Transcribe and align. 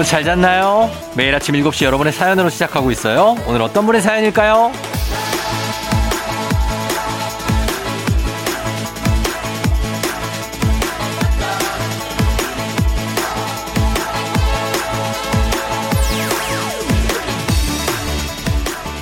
여러분 0.00 0.10
잘 0.10 0.24
잤나요? 0.24 0.90
매일 1.14 1.34
아침 1.34 1.54
7시 1.56 1.84
여러분의 1.84 2.14
사연으로 2.14 2.48
시작하고 2.48 2.90
있어요. 2.90 3.36
오늘 3.46 3.60
어떤 3.60 3.84
분의 3.84 4.00
사연일까요? 4.00 4.72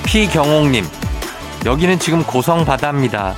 피경옥님, 0.03 0.85
여기는 1.65 1.99
지금 1.99 2.25
고성 2.25 2.65
바다입니다. 2.65 3.35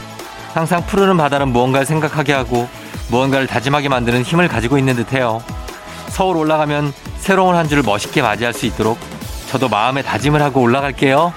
항상 0.56 0.84
푸르는 0.88 1.16
바다는 1.16 1.50
무언가를 1.50 1.86
생각하게 1.86 2.34
하고 2.34 2.68
무언가를 3.12 3.46
다짐하게 3.46 3.88
만드는 3.90 4.24
힘을 4.24 4.48
가지고 4.48 4.80
있는 4.80 4.96
듯해요. 4.96 5.44
서울 6.08 6.38
올라가면 6.38 7.11
새로운 7.22 7.56
한 7.56 7.70
주를 7.70 7.84
멋있게 7.84 8.24
맞이할 8.24 8.52
수 8.52 8.66
있도록 8.66 8.98
저도 9.48 9.70
마음에 9.70 10.02
다짐을 10.02 10.42
하고 10.42 10.60
올라갈게요. 10.62 11.32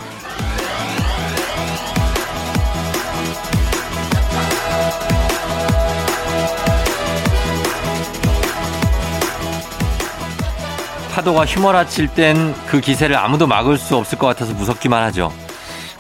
파도가 11.15 11.45
휘몰아칠 11.45 12.09
땐 12.09 12.55
그 12.67 12.81
기세를 12.81 13.17
아무도 13.17 13.47
막을 13.47 13.77
수 13.77 13.95
없을 13.97 14.19
것 14.19 14.27
같아서 14.27 14.55
무섭기만 14.55 15.03
하죠. 15.05 15.33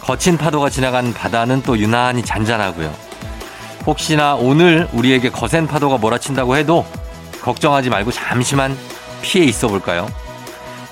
거친 0.01 0.39
파도가 0.39 0.71
지나간 0.71 1.13
바다는 1.13 1.63
또 1.63 1.79
유난히 1.79 2.25
잔잔하고요. 2.25 2.93
혹시나 3.87 4.35
오늘 4.35 4.89
우리에게 4.93 5.29
거센 5.29 5.67
파도가 5.67 5.99
몰아친다고 5.99 6.57
해도 6.57 6.87
걱정하지 7.43 7.91
말고 7.91 8.13
잠시만 8.13 8.77
피해 9.25 9.47
있어 9.47 9.69
볼까요? 9.69 10.07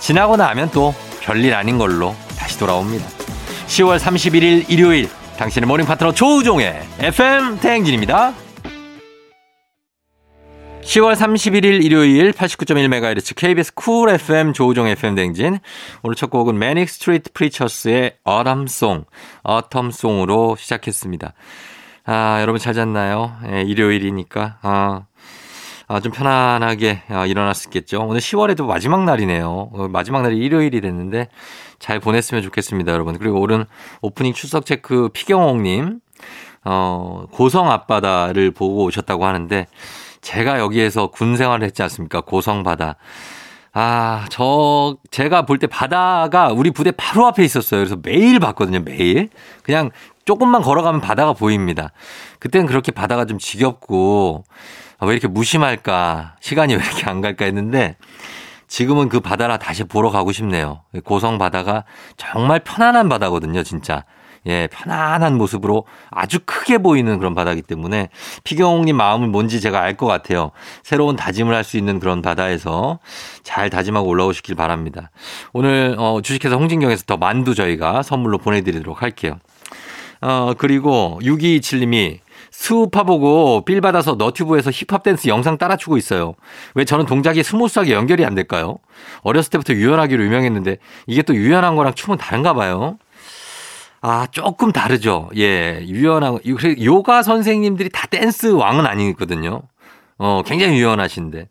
지나고 0.01 0.37
나면 0.37 0.71
또 0.73 0.95
별일 1.21 1.55
아닌 1.55 1.79
걸로 1.79 2.17
다시 2.37 2.59
돌아옵니다. 2.59 3.07
10월 3.67 3.99
31일 3.99 4.69
일요일 4.69 5.09
당신의 5.37 5.69
morning 5.69 5.87
파트너 5.87 6.13
조우종의 6.13 6.83
FM 6.99 7.61
대행진입니다. 7.61 8.33
10월 10.83 11.15
31일 11.15 11.85
일요일 11.85 12.33
89.1MHz 12.33 13.37
KBS 13.37 13.75
Cool 13.75 14.11
FM 14.11 14.53
조우종 14.53 14.89
FM 14.89 15.15
대행진. 15.15 15.59
오늘 16.03 16.17
첫 16.17 16.29
곡은 16.31 16.59
매닉 16.59 16.89
스트리트 16.89 17.33
프리처스의 17.33 18.17
Autumnsong, 18.25 19.05
어텀송으로 19.45 20.59
시작했습니다. 20.59 21.35
아, 22.05 22.39
여러분 22.41 22.59
잘 22.59 22.75
잤나요? 22.75 23.37
예, 23.53 23.63
일요일이니까. 23.63 24.59
아, 24.63 24.69
아, 24.73 25.07
좀 26.01 26.13
편안하게 26.13 27.03
아, 27.09 27.27
일어날 27.27 27.55
수 27.55 27.69
있겠죠. 27.69 28.01
오늘 28.03 28.21
10월에도 28.21 28.65
마지막 28.67 29.05
날이네요. 29.05 29.71
어, 29.73 29.89
마지막 29.89 30.23
날이 30.23 30.39
일요일이 30.39 30.81
됐는데 30.81 31.29
잘 31.79 31.99
보냈으면 32.01 32.43
좋겠습니다, 32.43 32.93
여러분. 32.93 33.19
그리고 33.19 33.41
오른 33.41 33.65
오프닝 34.01 34.33
출석 34.33 34.65
체크 34.67 35.09
피경옥님, 35.13 36.01
어, 36.65 37.25
고성 37.33 37.71
앞바다를 37.71 38.53
보고 38.53 38.85
오셨다고 38.85 39.25
하는데 39.27 39.67
제가 40.21 40.61
여기에서 40.61 41.09
군 41.09 41.37
생활을 41.37 41.67
했지 41.67 41.83
않습니까? 41.83 42.21
고성 42.21 42.63
바다. 42.63 42.97
아, 43.75 44.27
저, 44.31 44.97
제가 45.11 45.47
볼 45.47 45.59
때 45.59 45.67
바다가 45.67 46.49
우리 46.53 46.71
부대 46.71 46.91
바로 46.93 47.27
앞에 47.27 47.43
있었어요. 47.43 47.81
그래서 47.81 47.97
매일 48.03 48.39
봤거든요, 48.39 48.81
매일. 48.81 49.31
그냥 49.63 49.91
조금만 50.25 50.63
걸어가면 50.63 51.01
바다가 51.01 51.33
보입니다. 51.33 51.91
그때는 52.39 52.67
그렇게 52.67 52.93
바다가 52.93 53.25
좀 53.25 53.39
지겹고, 53.39 54.45
아, 55.03 55.05
왜 55.05 55.15
이렇게 55.15 55.27
무심할까? 55.27 56.37
시간이 56.39 56.77
왜 56.77 56.81
이렇게 56.81 57.11
안 57.11 57.21
갈까 57.21 57.45
했는데, 57.45 57.97
지금은 58.69 59.09
그 59.09 59.19
바다를 59.19 59.59
다시 59.59 59.83
보러 59.83 60.11
가고 60.11 60.31
싶네요. 60.31 60.83
고성 61.03 61.39
바다가 61.39 61.83
정말 62.17 62.61
편안한 62.61 63.09
바다거든요, 63.09 63.65
진짜. 63.65 64.05
예, 64.47 64.69
편안한 64.71 65.37
모습으로 65.39 65.87
아주 66.11 66.39
크게 66.47 66.79
보이는 66.79 67.19
그런 67.19 67.35
바다이기 67.35 67.63
때문에 67.63 68.11
피경옥님 68.45 68.97
마음은 68.97 69.33
뭔지 69.33 69.61
제가 69.61 69.81
알 69.81 69.97
것 69.97 70.07
같아요. 70.07 70.53
새로운 70.85 71.17
다짐을 71.17 71.53
할 71.53 71.65
수 71.65 71.77
있는 71.77 71.99
그런 71.99 72.23
바다에서 72.23 73.01
잘 73.43 73.71
다짐하고 73.71 74.09
올라오시길 74.09 74.55
바랍니다. 74.55 75.11
오늘 75.53 75.97
어, 75.99 76.21
주식회사 76.23 76.55
홍진경에서 76.55 77.05
더 77.07 77.17
만두 77.17 77.57
저희가 77.57 78.05
선물로 78.05 78.39
보내드리도록 78.39 79.03
할게요. 79.03 79.39
어, 80.21 80.55
그리고 80.57 81.19
6227님이 81.23 82.21
수우파 82.63 83.03
보고 83.03 83.65
feel 83.65 83.81
받아서 83.81 84.15
너튜브에서 84.15 84.71
힙합 84.71 85.03
댄스 85.03 85.27
영상 85.27 85.59
따라추고 85.59 85.97
있어요. 85.97 86.35
왜 86.77 86.85
저는 86.85 87.07
동작이 87.07 87.43
스무스하게 87.43 87.93
연결이 87.93 88.25
안 88.25 88.37
될까요? 88.37 88.79
어렸을 89.23 89.51
때부터 89.51 89.73
유연하기로 89.73 90.23
유명했는데 90.23 90.77
이게 91.09 91.23
또 91.23 91.35
유연한 91.35 91.75
거랑 91.75 91.95
춤은 91.95 92.19
다른가 92.19 92.55
봐요. 92.55 92.99
아, 94.01 94.29
조금 94.31 94.71
다르죠. 94.71 95.29
예, 95.37 95.85
유연하고, 95.89 96.39
요가 96.85 97.25
선생님들이 97.25 97.89
다 97.89 98.07
댄스 98.07 98.53
왕은 98.53 98.87
아니거든요. 98.87 99.63
어, 100.19 100.43
굉장히 100.47 100.79
유연하신데. 100.79 101.49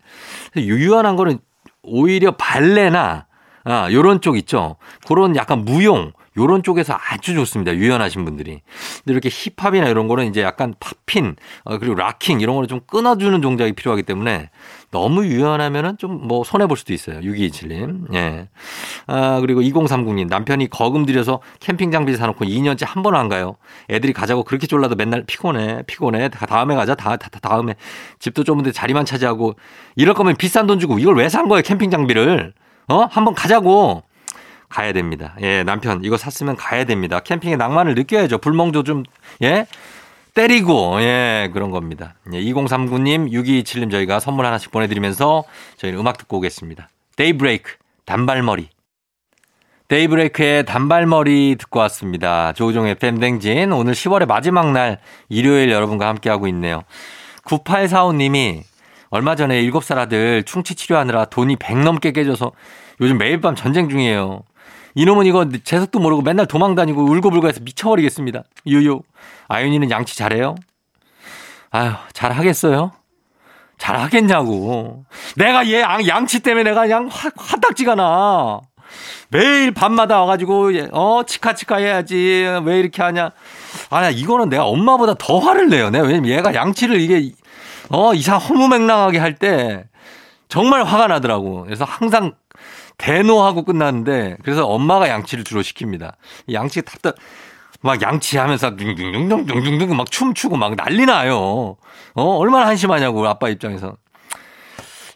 유연한 0.58 1.18
거는 1.18 1.40
오히려 1.84 2.32
발레나, 2.32 3.26
아, 3.66 3.92
요런 3.92 4.22
쪽 4.22 4.38
있죠. 4.38 4.78
그런 5.08 5.36
약간 5.36 5.66
무용, 5.66 6.14
요런 6.38 6.64
쪽에서 6.64 6.98
아주 7.10 7.34
좋습니다. 7.34 7.76
유연하신 7.76 8.24
분들이. 8.24 8.62
근데 9.04 9.12
이렇게 9.14 9.30
힙합이나 9.30 9.88
이런 9.90 10.08
거는 10.08 10.28
이제 10.28 10.42
약간 10.42 10.74
팝핀, 10.80 11.36
어, 11.66 11.78
그리고 11.78 11.96
락킹 11.96 12.40
이런 12.40 12.56
거를 12.56 12.68
좀 12.70 12.80
끊어주는 12.88 13.40
동작이 13.42 13.74
필요하기 13.74 14.04
때문에 14.04 14.50
너무 14.92 15.26
유연하면은 15.26 15.98
좀 15.98 16.22
뭐 16.22 16.44
손해 16.44 16.68
볼 16.68 16.78
수도 16.78 16.94
있어요. 16.94 17.20
6227님. 17.20 18.14
예. 18.14 18.48
아, 19.08 19.40
그리고 19.42 19.62
2030님. 19.62 20.28
남편이 20.30 20.70
거금 20.70 21.06
들여서 21.06 21.42
캠핑 21.60 21.92
장비 21.92 22.16
사놓고 22.16 22.46
2년째 22.46 22.86
한 22.88 23.02
번 23.04 23.16
안 23.16 23.28
가요. 23.28 23.58
애들이 23.90 24.14
가자고 24.14 24.44
그렇게 24.44 24.68
졸라도 24.68 24.96
맨날 24.96 25.24
피곤해, 25.26 25.84
피곤해. 25.88 26.30
다음에 26.30 26.76
가자. 26.76 26.96
다, 26.96 27.18
다, 27.18 27.30
다음에. 27.42 27.76
집도 28.20 28.44
좁은데 28.44 28.72
자리만 28.72 29.06
차지하고. 29.06 29.56
이럴 29.96 30.14
거면 30.14 30.36
비싼 30.38 30.68
돈 30.68 30.80
주고 30.80 31.00
이걸 31.00 31.16
왜 31.18 31.28
산 31.30 31.48
거예요? 31.50 31.62
캠핑 31.64 31.90
장비를. 31.92 32.54
어? 32.88 33.08
한번 33.12 33.34
가자고. 33.34 34.04
가야 34.72 34.94
됩니다. 34.94 35.36
예, 35.42 35.64
남편 35.64 36.04
이거 36.04 36.18
샀으면 36.18 36.56
가야 36.56 36.86
됩니다. 36.86 37.20
캠핑의 37.20 37.58
낭만을 37.58 37.94
느껴야죠. 37.96 38.40
불멍도 38.40 38.84
좀 38.84 39.04
예. 39.44 39.68
때리고 40.34 41.02
예 41.02 41.50
그런 41.54 41.72
겁니다. 41.72 42.16
예, 42.34 42.42
2039님 42.42 43.32
6227님 43.32 43.92
저희가 43.92 44.20
선물 44.20 44.46
하나씩 44.46 44.72
보내드리면서 44.72 45.44
저희는 45.78 46.00
음악 46.00 46.18
듣고 46.18 46.38
오겠습니다. 46.38 46.90
데이브레이크 47.18 47.74
단발머리 48.06 48.70
데이브레이크의 49.90 50.66
단발머리 50.66 51.58
듣고 51.60 51.80
왔습니다. 51.80 52.54
조우종의 52.54 52.96
FM 52.96 53.08
대행진 53.08 53.74
오늘 53.74 53.94
10월의 53.94 54.26
마지막 54.26 54.72
날 54.72 55.00
일요일 55.28 55.70
여러분과 55.70 56.08
함께하고 56.08 56.48
있네요. 56.48 56.84
9845님이 57.44 58.64
얼마 59.10 59.36
전에 59.36 59.62
7살 59.64 59.98
아들 59.98 60.44
충치 60.44 60.76
치료하느라 60.76 61.26
돈이 61.26 61.58
100 61.58 61.80
넘게 61.80 62.14
깨져서 62.14 62.54
요즘 63.02 63.18
매일 63.18 63.42
밤 63.42 63.54
전쟁 63.54 63.90
중이에요. 63.90 64.44
이놈은 64.96 65.26
이거 65.26 65.48
재석도 65.64 66.00
모르고 66.00 66.22
맨날 66.22 66.46
도망다니고 66.46 67.04
울고불고 67.04 67.48
해서 67.48 67.60
미쳐버리겠습니다. 67.64 68.44
유유. 68.68 69.02
아윤이는 69.48 69.90
양치 69.92 70.18
잘해요? 70.18 70.56
아유, 71.72 71.92
잘하겠어요? 72.14 72.92
잘하겠냐고. 73.78 75.06
내가 75.38 75.68
얘 75.68 75.82
양치 76.08 76.42
때문에 76.42 76.64
내가 76.70 76.82
그냥 76.82 77.08
화, 77.12 77.32
화딱지가 77.36 77.96
나. 77.96 78.60
매일 79.30 79.72
밤마다 79.72 80.20
와가지고, 80.20 80.72
어, 80.92 81.24
치카치카 81.26 81.78
해야지. 81.78 82.46
왜 82.66 82.80
이렇게 82.80 83.02
하냐. 83.02 83.32
아, 83.90 84.10
이거는 84.10 84.50
내가 84.50 84.66
엄마보다 84.66 85.14
더 85.18 85.40
화를 85.40 85.70
내요. 85.70 85.90
내가 85.90 86.06
왜냐면 86.06 86.30
얘가 86.30 86.54
양치를 86.54 87.00
이게, 87.00 87.32
어, 87.90 88.14
이상 88.14 88.38
허무맹랑하게 88.38 89.18
할 89.20 89.36
때 89.36 89.86
정말 90.50 90.84
화가 90.84 91.08
나더라고. 91.08 91.64
그래서 91.64 91.86
항상 91.86 92.34
대노하고 93.02 93.64
끝났는데 93.64 94.38
그래서 94.44 94.68
엄마가 94.68 95.10
양치를 95.10 95.44
주로 95.44 95.62
시킵니다. 95.62 96.14
양치 96.54 96.82
답답 96.84 97.16
막 97.82 98.02
양치하면서 98.02 98.76
둥둥둥둥둥둥 98.76 99.98
막 99.98 100.10
춤추고 100.10 100.56
막 100.56 100.76
난리 100.76 101.06
나요. 101.06 101.78
어 102.14 102.24
얼마나 102.38 102.68
한심하냐고 102.68 103.28
아빠 103.28 103.50
입장에서. 103.50 103.98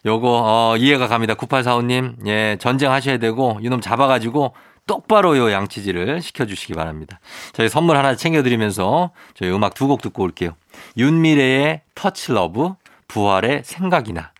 요거 0.04 0.42
어 0.44 0.76
이해가 0.76 1.06
갑니다. 1.08 1.34
9845님. 1.34 2.26
예, 2.26 2.56
전쟁하셔야 2.60 3.18
되고 3.18 3.58
이놈 3.62 3.80
잡아 3.80 4.06
가지고 4.06 4.54
똑바로 4.86 5.36
요 5.36 5.50
양치질을 5.52 6.22
시켜 6.22 6.46
주시기 6.46 6.74
바랍니다. 6.74 7.18
저희 7.52 7.68
선물 7.68 7.96
하나 7.96 8.14
챙겨 8.16 8.42
드리면서 8.42 9.10
저희 9.34 9.50
음악 9.50 9.74
두 9.74 9.86
곡 9.88 10.02
듣고 10.02 10.22
올게요. 10.24 10.50
윤미래의 10.96 11.82
Touch 11.94 12.32
Love, 12.32 12.74
부활의 13.08 13.62
생각이나. 13.64 14.32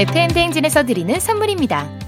FM 0.00 0.28
대행진에서 0.30 0.84
드리는 0.84 1.18
선물입니다. 1.18 2.07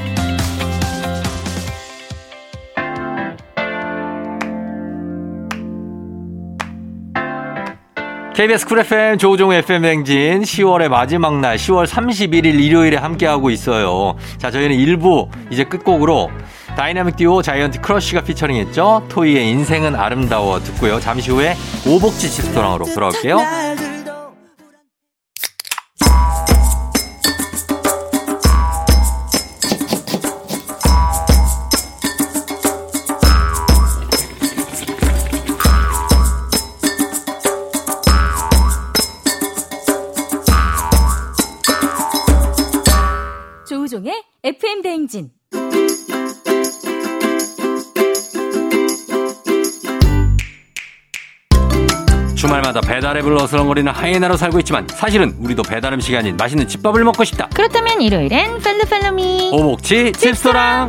KBS 8.41 8.65
쿨 8.65 8.79
FM 8.79 9.19
조우종 9.19 9.53
FM 9.53 9.85
행진 9.85 10.41
10월의 10.41 10.87
마지막 10.87 11.39
날 11.39 11.57
10월 11.57 11.85
31일 11.85 12.59
일요일에 12.59 12.97
함께하고 12.97 13.51
있어요. 13.51 14.15
자, 14.39 14.49
저희는 14.49 14.75
일부 14.77 15.29
이제 15.51 15.63
끝곡으로 15.63 16.31
다이나믹 16.75 17.17
듀오 17.17 17.43
자이언티 17.43 17.81
크러쉬가 17.81 18.21
featuring했죠. 18.21 19.05
토이의 19.09 19.47
인생은 19.47 19.93
아름다워 19.93 20.59
듣고요. 20.59 20.99
잠시 20.99 21.29
후에 21.29 21.53
오복치스 21.85 22.31
스토랑으로 22.31 22.85
돌아올게요. 22.95 23.90
주말마다 52.71 52.81
배달앱을 52.81 53.35
어슬렁거리는 53.35 53.91
하이에나로 53.91 54.37
살고 54.37 54.59
있지만 54.59 54.87
사실은 54.89 55.35
우리도 55.39 55.63
배달 55.63 55.93
음식이 55.93 56.15
아닌 56.15 56.35
맛있는 56.37 56.67
집밥을 56.67 57.03
먹고 57.03 57.23
싶다. 57.23 57.47
그렇다면 57.53 58.01
일요일엔 58.01 58.59
펠루펠루미 58.59 59.51
오목치 59.53 60.13
칩스토랑. 60.13 60.87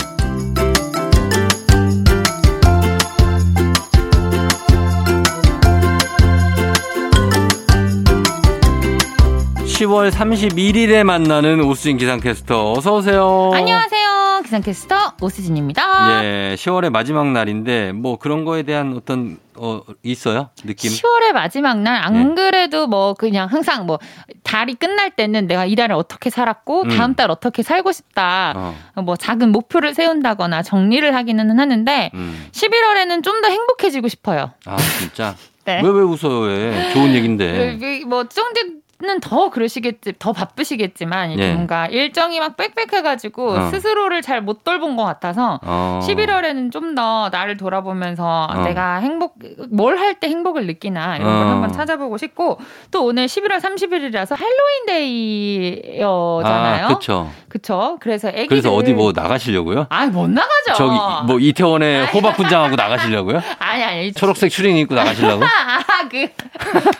10월 9.67 10.13
31일에 10.13 11.03
만나는 11.03 11.61
오수진 11.65 11.97
기상캐스터 11.97 12.73
어서 12.73 12.97
오세요. 12.97 13.51
안녕하세요. 13.53 14.02
기상캐스터 14.43 15.15
오수진입니다. 15.21 16.25
예, 16.25 16.55
10월의 16.57 16.91
마지막 16.91 17.27
날인데 17.33 17.93
뭐 17.93 18.17
그런 18.19 18.45
거에 18.45 18.63
대한 18.63 18.95
어떤 18.97 19.39
어 19.57 19.83
있어요? 20.03 20.51
느낌? 20.65 20.91
10월의 20.91 21.33
마지막 21.33 21.79
날안 21.81 22.35
네. 22.35 22.35
그래도 22.35 22.87
뭐 22.87 23.15
그냥 23.15 23.49
항상 23.49 23.87
뭐 23.87 23.99
달이 24.43 24.75
끝날 24.75 25.11
때는 25.11 25.47
내가 25.47 25.67
이 25.67 25.75
달을 25.75 25.95
어떻게 25.95 26.31
살았고 26.31 26.83
음. 26.85 26.89
다음 26.89 27.15
달 27.15 27.31
어떻게 27.31 27.63
살고 27.63 27.93
싶다. 27.93 28.53
어. 28.57 29.03
뭐 29.03 29.17
작은 29.17 29.51
목표를 29.53 29.95
세운다거나 29.95 30.63
정리를 30.63 31.15
하기는 31.15 31.59
하는데 31.59 32.11
음. 32.15 32.47
11월에는 32.53 33.23
좀 33.23 33.43
더 33.43 33.49
행복해지고 33.49 34.07
싶어요. 34.07 34.53
아, 34.67 34.77
진짜? 35.01 35.35
네. 35.65 35.81
왜, 35.83 35.89
왜 35.89 36.01
웃어요? 36.03 36.41
왜? 36.41 36.93
좋은 36.93 37.13
얘기인데. 37.15 38.05
뭐, 38.07 38.25
쫑디 38.29 38.82
더 39.21 39.51
그러시겠지, 39.51 40.15
더 40.19 40.33
바쁘시겠지만, 40.33 41.33
이게 41.33 41.49
예. 41.49 41.53
뭔가 41.53 41.87
일정이 41.87 42.41
막 42.41 42.57
빽빽해가지고 42.57 43.51
어. 43.53 43.71
스스로를 43.71 44.23
잘 44.23 44.43
못 44.43 44.65
돌본 44.65 44.97
것 44.97 45.05
같아서, 45.05 45.61
어. 45.63 46.01
11월에는 46.03 46.73
좀 46.73 46.93
더 46.95 47.31
나를 47.31 47.57
돌아보면서 47.57 48.49
어. 48.51 48.63
내가 48.65 48.97
행복, 48.97 49.37
뭘 49.71 49.97
할 49.99 50.15
때 50.21 50.29
행복을 50.29 50.67
느끼나 50.67 51.17
이런 51.17 51.29
걸 51.29 51.37
어. 51.47 51.51
한번 51.51 51.73
찾아보고 51.73 52.19
싶고, 52.19 52.59
또 52.91 53.05
오늘 53.07 53.27
11월 53.27 53.61
30일이라서 53.61 54.37
할로윈데이였잖아요. 54.37 56.87
아, 56.87 56.89
그쵸. 56.89 57.31
그쵸. 57.49 57.97
그래서 58.01 58.29
애기 58.29 58.49
그래서 58.49 58.73
어디 58.75 58.93
뭐 58.93 59.13
나가시려고요? 59.15 59.87
아, 59.91 60.07
못 60.07 60.29
나가죠. 60.29 60.75
저기 60.77 60.97
뭐 61.27 61.39
이태원에 61.39 62.05
호박 62.07 62.37
분장하고 62.37 62.77
나가시려고요? 62.77 63.41
아니, 63.59 63.83
아니. 63.85 64.13
초록색 64.13 64.51
추링 64.51 64.77
입고 64.77 64.95
나가시려고? 64.95 65.45
아, 65.45 66.09
그, 66.11 66.27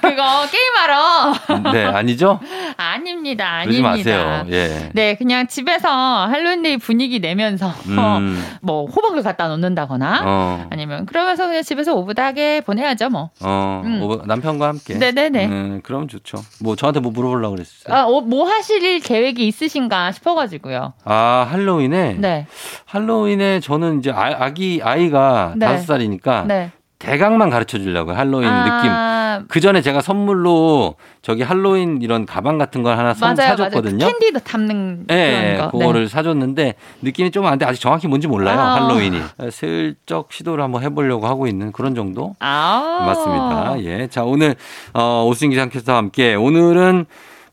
그거 0.01 0.47
게임하러. 0.51 1.73
네, 1.73 1.85
아니죠? 1.93 2.41
아닙니다. 2.77 3.49
아닙니다. 3.49 3.91
마세요. 3.91 4.47
예. 4.51 4.91
네, 4.93 5.15
그냥 5.15 5.47
집에서 5.47 5.89
할로윈데이 6.27 6.79
분위기 6.79 7.21
내면서 7.21 7.69
음. 7.87 8.43
뭐 8.63 8.87
호박을 8.87 9.23
갖다 9.23 9.49
놓는다거나 9.49 10.23
어. 10.25 10.67
아니면 10.71 11.07
그러면서 11.07 11.47
그냥 11.47 11.63
집에서 11.63 11.95
오붓하게 11.95 12.63
보내야죠, 12.63 13.11
뭐. 13.11 13.31
어, 13.41 13.83
음. 13.85 14.03
오브, 14.03 14.23
남편과 14.27 14.69
함께. 14.69 14.95
네네네. 14.95 15.47
음, 15.47 15.81
그럼 15.83 16.09
좋죠. 16.09 16.39
뭐 16.61 16.77
저한테 16.77 17.01
뭐 17.01 17.13
물어보려고 17.13 17.55
그랬어요? 17.55 17.95
아, 17.95 18.05
어, 18.07 18.21
뭐 18.21 18.49
하실 18.49 19.01
계획이 19.01 19.47
있으신가 19.47 20.13
싶어가지고 20.13 20.71
아, 21.05 21.47
할로윈에? 21.51 22.17
네. 22.19 22.47
할로윈에 22.87 23.61
저는 23.61 23.99
이제 23.99 24.11
아, 24.11 24.51
기 24.51 24.81
아이가 24.83 25.55
네. 25.57 25.67
다섯 25.67 25.79
네. 25.81 25.87
살이니까 25.87 26.45
네. 26.47 26.71
대강만 26.99 27.51
가르쳐 27.51 27.79
주려고 27.79 28.13
할로윈 28.13 28.49
아. 28.49 28.65
느낌. 28.65 29.22
그 29.49 29.61
전에 29.61 29.83
제가 29.83 30.01
선물로 30.01 30.95
저기 31.23 31.43
할로윈 31.43 32.01
이런 32.03 32.27
가방 32.27 32.59
같은 32.59 32.83
걸 32.83 32.97
하나 32.99 33.15
맞아요, 33.21 33.37
사줬거든요. 33.37 33.99
맞아요. 33.99 34.13
캔디도 34.19 34.41
담는 34.41 35.05
네, 35.07 35.55
그런 35.57 35.71
거. 35.71 35.79
그거를 35.79 36.03
네. 36.03 36.09
사줬는데 36.09 36.75
느낌이 37.03 37.31
좀 37.31 37.43
안 37.47 37.59
돼. 37.59 37.65
아직 37.67 37.81
정확히 37.81 38.07
뭔지 38.09 38.29
몰라요. 38.29 38.59
아. 38.59 38.75
할로윈이. 38.89 39.21
슬쩍 39.51 40.33
시도를 40.33 40.63
한번 40.63 40.83
해보려고 40.83 41.27
하고 41.27 41.47
있는 41.47 41.73
그런 41.73 41.95
정도. 41.95 42.35
아. 42.39 43.03
맞습니다. 43.07 43.83
예. 43.85 44.07
자 44.07 44.23
오늘 44.25 44.55
어, 44.95 45.25
오승 45.27 45.51
기상캐스터와 45.51 45.99
함께 45.99 46.35
오늘은 46.35 47.07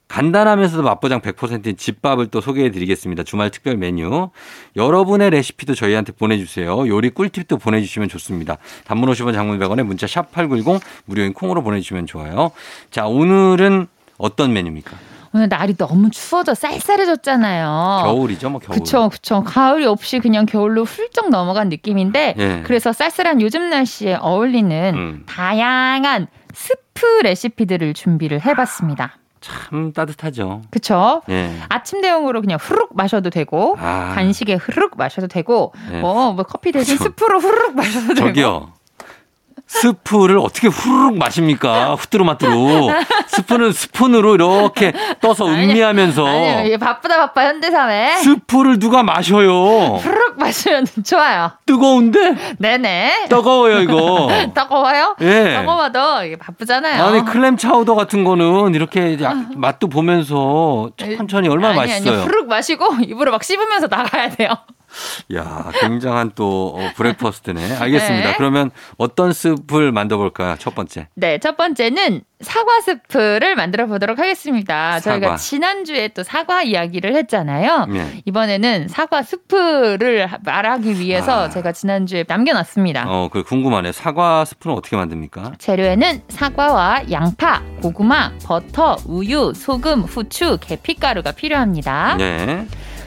간단하면서도 0.10 0.84
맛보장 0.84 1.22
100%인 1.22 1.78
집밥을 1.78 2.28
또 2.28 2.42
소개해 2.42 2.72
드리겠습니다. 2.72 3.24
주말 3.24 3.52
특별 3.52 3.78
메뉴. 3.78 4.30
여러분의 4.76 5.30
레시피도 5.30 5.76
저희한테 5.76 6.12
보내주세요. 6.12 6.88
요리 6.88 7.12
꿀팁도 7.12 7.58
보내주시면 7.58 8.10
좋습니다. 8.10 8.58
단문 8.86 9.10
50원 9.12 9.34
장문 9.34 9.60
100원에 9.60 9.84
문자 9.84 10.08
샵 10.08 10.32
8910 10.32 10.82
무료인 11.06 11.34
콩으로 11.34 11.64
보내주시면 11.64 12.08
좋아요. 12.08 12.52
자, 12.92 13.06
오늘은 13.06 13.88
어떤 14.18 14.52
메뉴입니까? 14.52 14.98
오늘 15.32 15.48
날이 15.48 15.78
너무 15.78 16.10
추워져 16.10 16.56
쌀쌀해졌잖아요. 16.56 18.02
겨울이죠, 18.04 18.50
뭐 18.50 18.60
겨울. 18.60 18.80
그쵸, 18.80 19.10
그쵸. 19.10 19.44
가을이 19.44 19.86
없이 19.86 20.18
그냥 20.18 20.48
겨울로 20.48 20.86
훌쩍 20.86 21.30
넘어간 21.30 21.70
느낌인데, 21.70 22.36
예. 22.36 22.64
그래서 22.66 22.92
쌀쌀한 22.92 23.40
요즘 23.42 23.70
날씨에 23.70 24.16
어울리는 24.16 24.96
음. 24.96 25.24
다양한 25.28 26.26
스프 26.52 27.06
레시피들을 27.22 27.94
준비를 27.94 28.44
해봤습니다. 28.44 29.20
참 29.42 29.94
따뜻하죠. 29.94 30.62
그쵸? 30.70 31.22
예. 31.30 31.52
아침 31.70 32.02
대용으로 32.02 32.42
그냥 32.42 32.58
후룩 32.62 32.90
마셔도 32.94 33.30
되고 33.30 33.78
아. 33.80 34.12
간식에 34.16 34.56
후룩 34.56 34.92
마셔도 34.98 35.28
되고 35.28 35.74
예. 35.94 36.00
뭐, 36.02 36.34
뭐 36.34 36.44
커피 36.44 36.72
대신 36.72 36.98
저- 36.98 37.06
스프로 37.06 37.40
후룩 37.40 37.76
마셔도 37.76 38.14
되고 38.14 38.28
저기요. 38.28 38.74
스프를 39.68 40.40
어떻게 40.40 40.68
후루룩 40.68 41.18
마십니까? 41.20 41.94
후뚜루마뚜루. 41.94 42.90
스프는 43.28 43.72
스푼으로 43.72 44.34
이렇게 44.34 44.94
떠서 45.22 45.48
아니, 45.48 45.66
음미하면서 45.66 46.26
아니요 46.26 46.66
이게 46.66 46.78
바쁘다 46.78 47.18
바빠 47.18 47.46
현대사회 47.46 48.18
스프를 48.18 48.80
누가 48.80 49.04
마셔요? 49.04 49.52
후룩 49.98 50.29
마시면 50.40 50.86
좋아요 51.06 51.52
뜨거운데? 51.66 52.56
네네 52.58 53.28
뜨거워요, 53.30 53.80
이거. 53.82 54.30
뜨거워요? 54.56 55.16
예. 55.22 55.58
뜨거워도 55.60 56.24
이게 56.24 56.36
바쁘잖아요 56.38 57.04
아니, 57.04 57.26
클램 57.26 57.58
차우더 57.58 57.96
같은 57.96 58.24
거는 58.24 58.74
이렇게 58.76 59.18
약- 59.22 59.58
맛도 59.58 59.88
보면서 59.88 60.90
천천히 60.98 61.48
얼마나 61.50 61.82
아니, 61.82 61.92
맛있어요. 61.92 62.14
아니, 62.14 62.24
후룩 62.24 62.48
마시고 62.48 62.96
입으로 63.06 63.32
막 63.32 63.44
씹으면서 63.44 63.88
나가야 63.88 64.30
돼요. 64.30 64.50
야, 65.36 65.72
굉장한 65.82 66.32
또 66.34 66.74
어, 66.76 66.90
브렉퍼스트네. 66.96 67.78
알겠습니다. 67.78 68.30
네. 68.30 68.36
그러면 68.38 68.72
어떤 68.98 69.34
스프를 69.34 69.92
만들어 69.92 70.18
볼까요? 70.18 70.56
첫 70.58 70.74
번째. 70.74 71.08
네, 71.14 71.38
첫 71.38 71.58
번째는 71.58 72.22
사과 72.42 72.80
스프를 72.80 73.56
만들어 73.56 73.86
보도록 73.86 74.18
하겠습니다. 74.18 75.00
사과. 75.02 75.20
저희가 75.20 75.36
지난주에 75.36 76.08
또 76.10 76.24
사과 76.24 76.64
이야기를 76.64 77.14
했잖아요. 77.16 77.88
예. 77.94 78.22
이번에는 78.24 78.88
사과 78.88 79.24
스프를 79.24 80.26
하- 80.26 80.38
말하기 80.46 81.00
위해서 81.00 81.44
아. 81.44 81.50
제가 81.50 81.74
지난주에 81.74 82.24
남겨놨습니다. 82.26 83.06
어, 83.08 83.28
그 83.30 83.44
궁금하네. 83.44 83.92
사과 83.92 84.46
스프는 84.46 84.74
어떻게 84.78 84.96
만듭니까? 84.96 85.54
재료에는 85.58 86.22
사과와 86.30 87.12
양파, 87.12 87.62
고구마, 87.82 88.32
버터, 88.46 88.96
우유, 89.06 89.52
소금, 89.54 90.02
후추, 90.04 90.60
계피가루가 90.62 91.34
필요합니다. 91.34 92.16
네. 92.18 92.66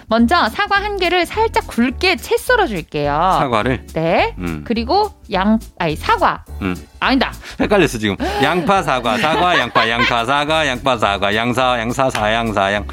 먼저 0.09 0.49
사과 0.49 0.77
한 0.77 0.99
개를 0.99 1.27
살짝 1.27 1.67
굵게 1.67 2.17
채 2.17 2.37
썰어 2.37 2.67
줄게요. 2.67 3.13
사과를. 3.39 3.87
네. 3.95 4.35
음. 4.39 4.65
그리고 4.67 5.13
양 5.33 5.59
아니 5.79 5.97
사과 5.97 6.45
음. 6.61 6.77
아니다. 7.01 7.33
헷갈렸어 7.61 7.99
지금. 7.99 8.17
양파 8.43 8.83
사과 8.83 9.19
사과 9.19 9.59
양파 9.59 9.89
양파 9.89 10.25
사과 10.25 10.67
양파 10.67 10.99
사과 10.99 11.35
양사 11.35 11.79
양사 11.81 12.11
사양사 12.11 12.73
양. 12.75 12.87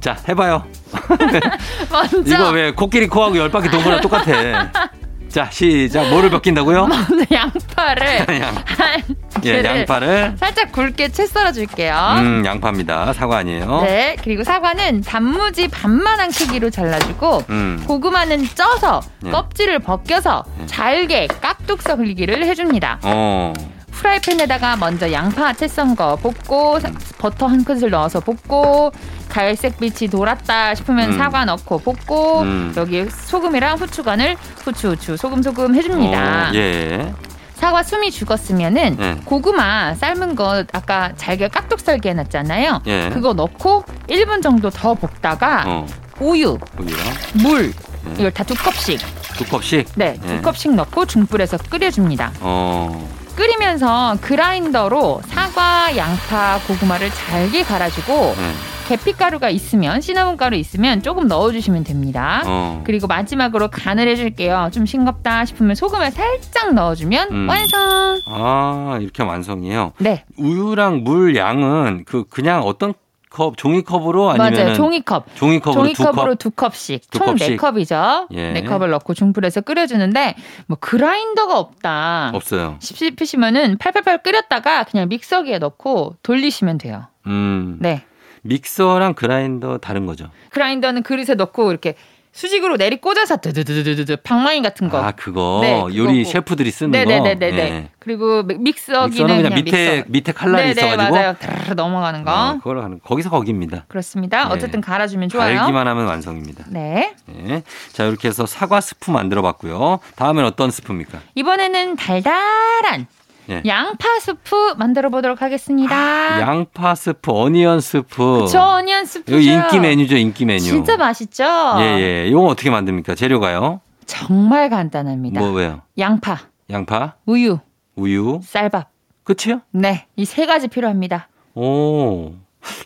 자 0.00 0.16
해봐요. 0.28 0.64
이거 2.26 2.50
왜 2.50 2.70
코끼리 2.72 3.08
코하고 3.08 3.36
열 3.36 3.50
바퀴 3.50 3.68
돈 3.70 3.82
거랑 3.82 4.00
똑같아. 4.00 4.70
자 5.28 5.48
시작. 5.50 6.08
뭐를 6.08 6.30
벗긴다고요? 6.30 6.86
먼저 6.88 7.24
양파를 7.30 8.06
양, 8.40 8.54
한 8.64 9.02
예, 9.44 9.62
양파를. 9.62 10.34
살짝 10.38 10.72
굵게 10.72 11.08
채 11.10 11.26
썰어 11.26 11.52
줄게요. 11.52 11.94
음 12.18 12.44
양파입니다. 12.44 13.12
사과 13.12 13.38
아니에요. 13.38 13.82
네. 13.82 14.16
그리고 14.22 14.42
사과는 14.42 15.02
단무지 15.02 15.68
반만한 15.68 16.30
크기로 16.30 16.70
잘라주고 16.70 17.44
음. 17.50 17.84
고구마는 17.86 18.46
쪄서 18.54 19.00
네. 19.20 19.30
껍질을 19.30 19.80
벗겨서 19.80 20.44
네. 20.58 20.66
잘게 20.66 21.26
깍둑 21.40 21.82
썰기를 21.82 22.44
해줍니다. 22.44 22.98
어. 23.02 23.52
프라이팬에다가 23.98 24.76
먼저 24.76 25.10
양파 25.12 25.52
채 25.52 25.66
썬 25.66 25.94
거 25.96 26.16
볶고 26.16 26.78
사- 26.80 26.90
버터 27.18 27.46
한 27.46 27.64
큰술 27.64 27.90
넣어서 27.90 28.20
볶고 28.20 28.92
갈색 29.28 29.78
빛이 29.78 30.08
돌았다 30.10 30.74
싶으면 30.76 31.12
음. 31.12 31.18
사과 31.18 31.44
넣고 31.44 31.78
볶고 31.78 32.40
음. 32.42 32.72
여기 32.76 33.06
소금이랑 33.10 33.78
후추 33.78 34.02
간을 34.02 34.36
후추 34.64 34.90
후추 34.90 35.16
소금 35.16 35.42
소금 35.42 35.74
해줍니다. 35.74 36.50
어, 36.50 36.54
예. 36.54 37.12
사과 37.54 37.82
숨이 37.82 38.10
죽었으면은 38.12 38.96
네. 38.96 39.16
고구마 39.24 39.94
삶은 39.96 40.36
거 40.36 40.64
아까 40.72 41.12
잘게 41.16 41.48
깍둑 41.48 41.80
썰게 41.80 42.10
해놨잖아요. 42.10 42.82
예. 42.86 43.10
그거 43.12 43.32
넣고 43.32 43.84
1분 44.08 44.42
정도 44.42 44.70
더 44.70 44.94
볶다가 44.94 45.64
어. 45.66 45.86
우유, 46.20 46.56
여기요. 46.80 46.96
물 47.34 47.72
네. 48.04 48.12
이걸 48.18 48.30
다 48.30 48.44
두 48.44 48.54
컵씩 48.54 49.00
두 49.36 49.44
컵씩. 49.44 49.88
네두 49.96 50.26
네. 50.26 50.40
컵씩 50.40 50.74
넣고 50.74 51.04
중불에서 51.06 51.58
끓여줍니다. 51.68 52.32
어. 52.40 53.08
끓이면서 53.38 54.16
그라인더로 54.20 55.20
사과, 55.26 55.96
양파, 55.96 56.58
고구마를 56.66 57.08
잘게 57.08 57.62
갈아주고 57.62 58.12
네. 58.12 58.52
계피가루가 58.88 59.48
있으면 59.50 60.00
시나몬 60.00 60.36
가루 60.36 60.56
있으면 60.56 61.02
조금 61.02 61.28
넣어주시면 61.28 61.84
됩니다. 61.84 62.42
어. 62.46 62.82
그리고 62.84 63.06
마지막으로 63.06 63.68
간을 63.68 64.08
해줄게요. 64.08 64.70
좀 64.72 64.86
싱겁다 64.86 65.44
싶으면 65.44 65.76
소금을 65.76 66.10
살짝 66.10 66.74
넣어주면 66.74 67.28
음. 67.30 67.48
완성. 67.48 68.20
아 68.26 68.98
이렇게 69.00 69.22
완성이에요. 69.22 69.92
네, 69.98 70.24
우유랑 70.36 71.04
물 71.04 71.36
양은 71.36 72.06
그 72.06 72.24
그냥 72.28 72.62
어떤 72.62 72.92
컵 73.30 73.56
종이컵으로 73.56 74.30
아니면 74.30 74.52
맞아요. 74.52 74.74
종이컵. 74.74 75.26
종이컵으로 75.34 75.82
두 75.88 75.94
종이컵으로 75.94 76.30
컵. 76.32 76.38
두 76.38 76.50
컵씩 76.50 77.10
두총네 77.10 77.32
컵씩. 77.32 77.56
컵이죠. 77.58 78.28
예. 78.32 78.52
네 78.52 78.62
컵을 78.62 78.90
넣고 78.90 79.14
중불에서 79.14 79.60
끓여주는데 79.60 80.34
뭐 80.66 80.78
그라인더가 80.80 81.58
없다. 81.58 82.30
없어요. 82.34 82.76
싶으시면은 82.80 83.78
팔팔팔 83.78 84.22
끓였다가 84.22 84.84
그냥 84.84 85.08
믹서기에 85.08 85.58
넣고 85.58 86.16
돌리시면 86.22 86.78
돼요. 86.78 87.06
음. 87.26 87.76
네. 87.80 88.02
믹서랑 88.42 89.14
그라인더 89.14 89.78
다른 89.78 90.06
거죠. 90.06 90.30
그라인더는 90.50 91.02
그릇에 91.02 91.34
넣고 91.36 91.70
이렇게 91.70 91.94
수직으로 92.32 92.76
내리 92.76 93.00
꽂아서 93.00 93.38
드드드드드드 93.38 94.16
방망이 94.22 94.62
같은 94.62 94.88
거. 94.88 94.98
아 95.02 95.10
그거 95.12 95.58
네, 95.62 95.80
요리 95.96 96.18
그거고. 96.18 96.24
셰프들이 96.24 96.70
쓰는 96.70 96.92
거. 96.92 96.98
네네네네네. 96.98 97.58
예. 97.58 97.90
그리고 97.98 98.42
믹- 98.44 98.60
믹서기는 98.62 99.10
믹서는 99.10 99.36
그냥 99.42 99.54
밑에 99.54 99.96
믹서. 99.96 100.04
밑에 100.08 100.32
칼날이 100.32 100.74
네네 100.74 100.88
있어가지고 100.88 101.14
맞아요. 101.16 101.34
드르르 101.38 101.74
넘어가는 101.74 102.24
거. 102.24 102.30
어, 102.32 102.58
그걸 102.58 102.82
하는 102.82 103.00
거기서 103.02 103.30
거기입니다. 103.30 103.86
그렇습니다. 103.88 104.44
네. 104.46 104.54
어쨌든 104.54 104.80
갈아주면 104.80 105.28
좋아요. 105.30 105.56
갈기만 105.58 105.88
하면 105.88 106.06
완성입니다. 106.06 106.64
네. 106.68 107.14
네. 107.26 107.62
자 107.92 108.04
이렇게 108.04 108.28
해서 108.28 108.46
사과 108.46 108.80
스프 108.80 109.10
만들어봤고요. 109.10 109.98
다음엔 110.16 110.44
어떤 110.44 110.70
스프입니까? 110.70 111.18
이번에는 111.34 111.96
달달한 111.96 113.06
예. 113.50 113.62
양파 113.66 114.18
스프 114.20 114.74
만들어 114.76 115.08
보도록 115.10 115.40
하겠습니다. 115.42 116.40
양파 116.40 116.94
스프, 116.94 117.30
onion 117.30 117.80
스프. 117.80 118.40
그쵸, 118.44 118.60
onion 118.60 119.04
스프죠. 119.06 119.38
이거 119.38 119.52
인기 119.52 119.80
메뉴죠, 119.80 120.16
인기 120.16 120.44
메뉴. 120.44 120.60
진짜 120.64 120.96
맛있죠? 120.96 121.44
예, 121.80 121.82
예. 122.00 122.26
이거 122.28 122.42
어떻게 122.44 122.70
만듭니까? 122.70 123.14
재료가요? 123.14 123.80
정말 124.06 124.68
간단합니다. 124.70 125.40
뭐 125.40 125.50
왜요? 125.52 125.82
양파, 125.98 126.38
양파, 126.70 127.14
우유, 127.26 127.58
우유, 127.96 128.40
쌀밥. 128.42 128.90
끝이요? 129.24 129.60
네, 129.72 130.06
이 130.16 130.24
세 130.24 130.46
가지 130.46 130.68
필요합니다. 130.68 131.28
오. 131.54 132.32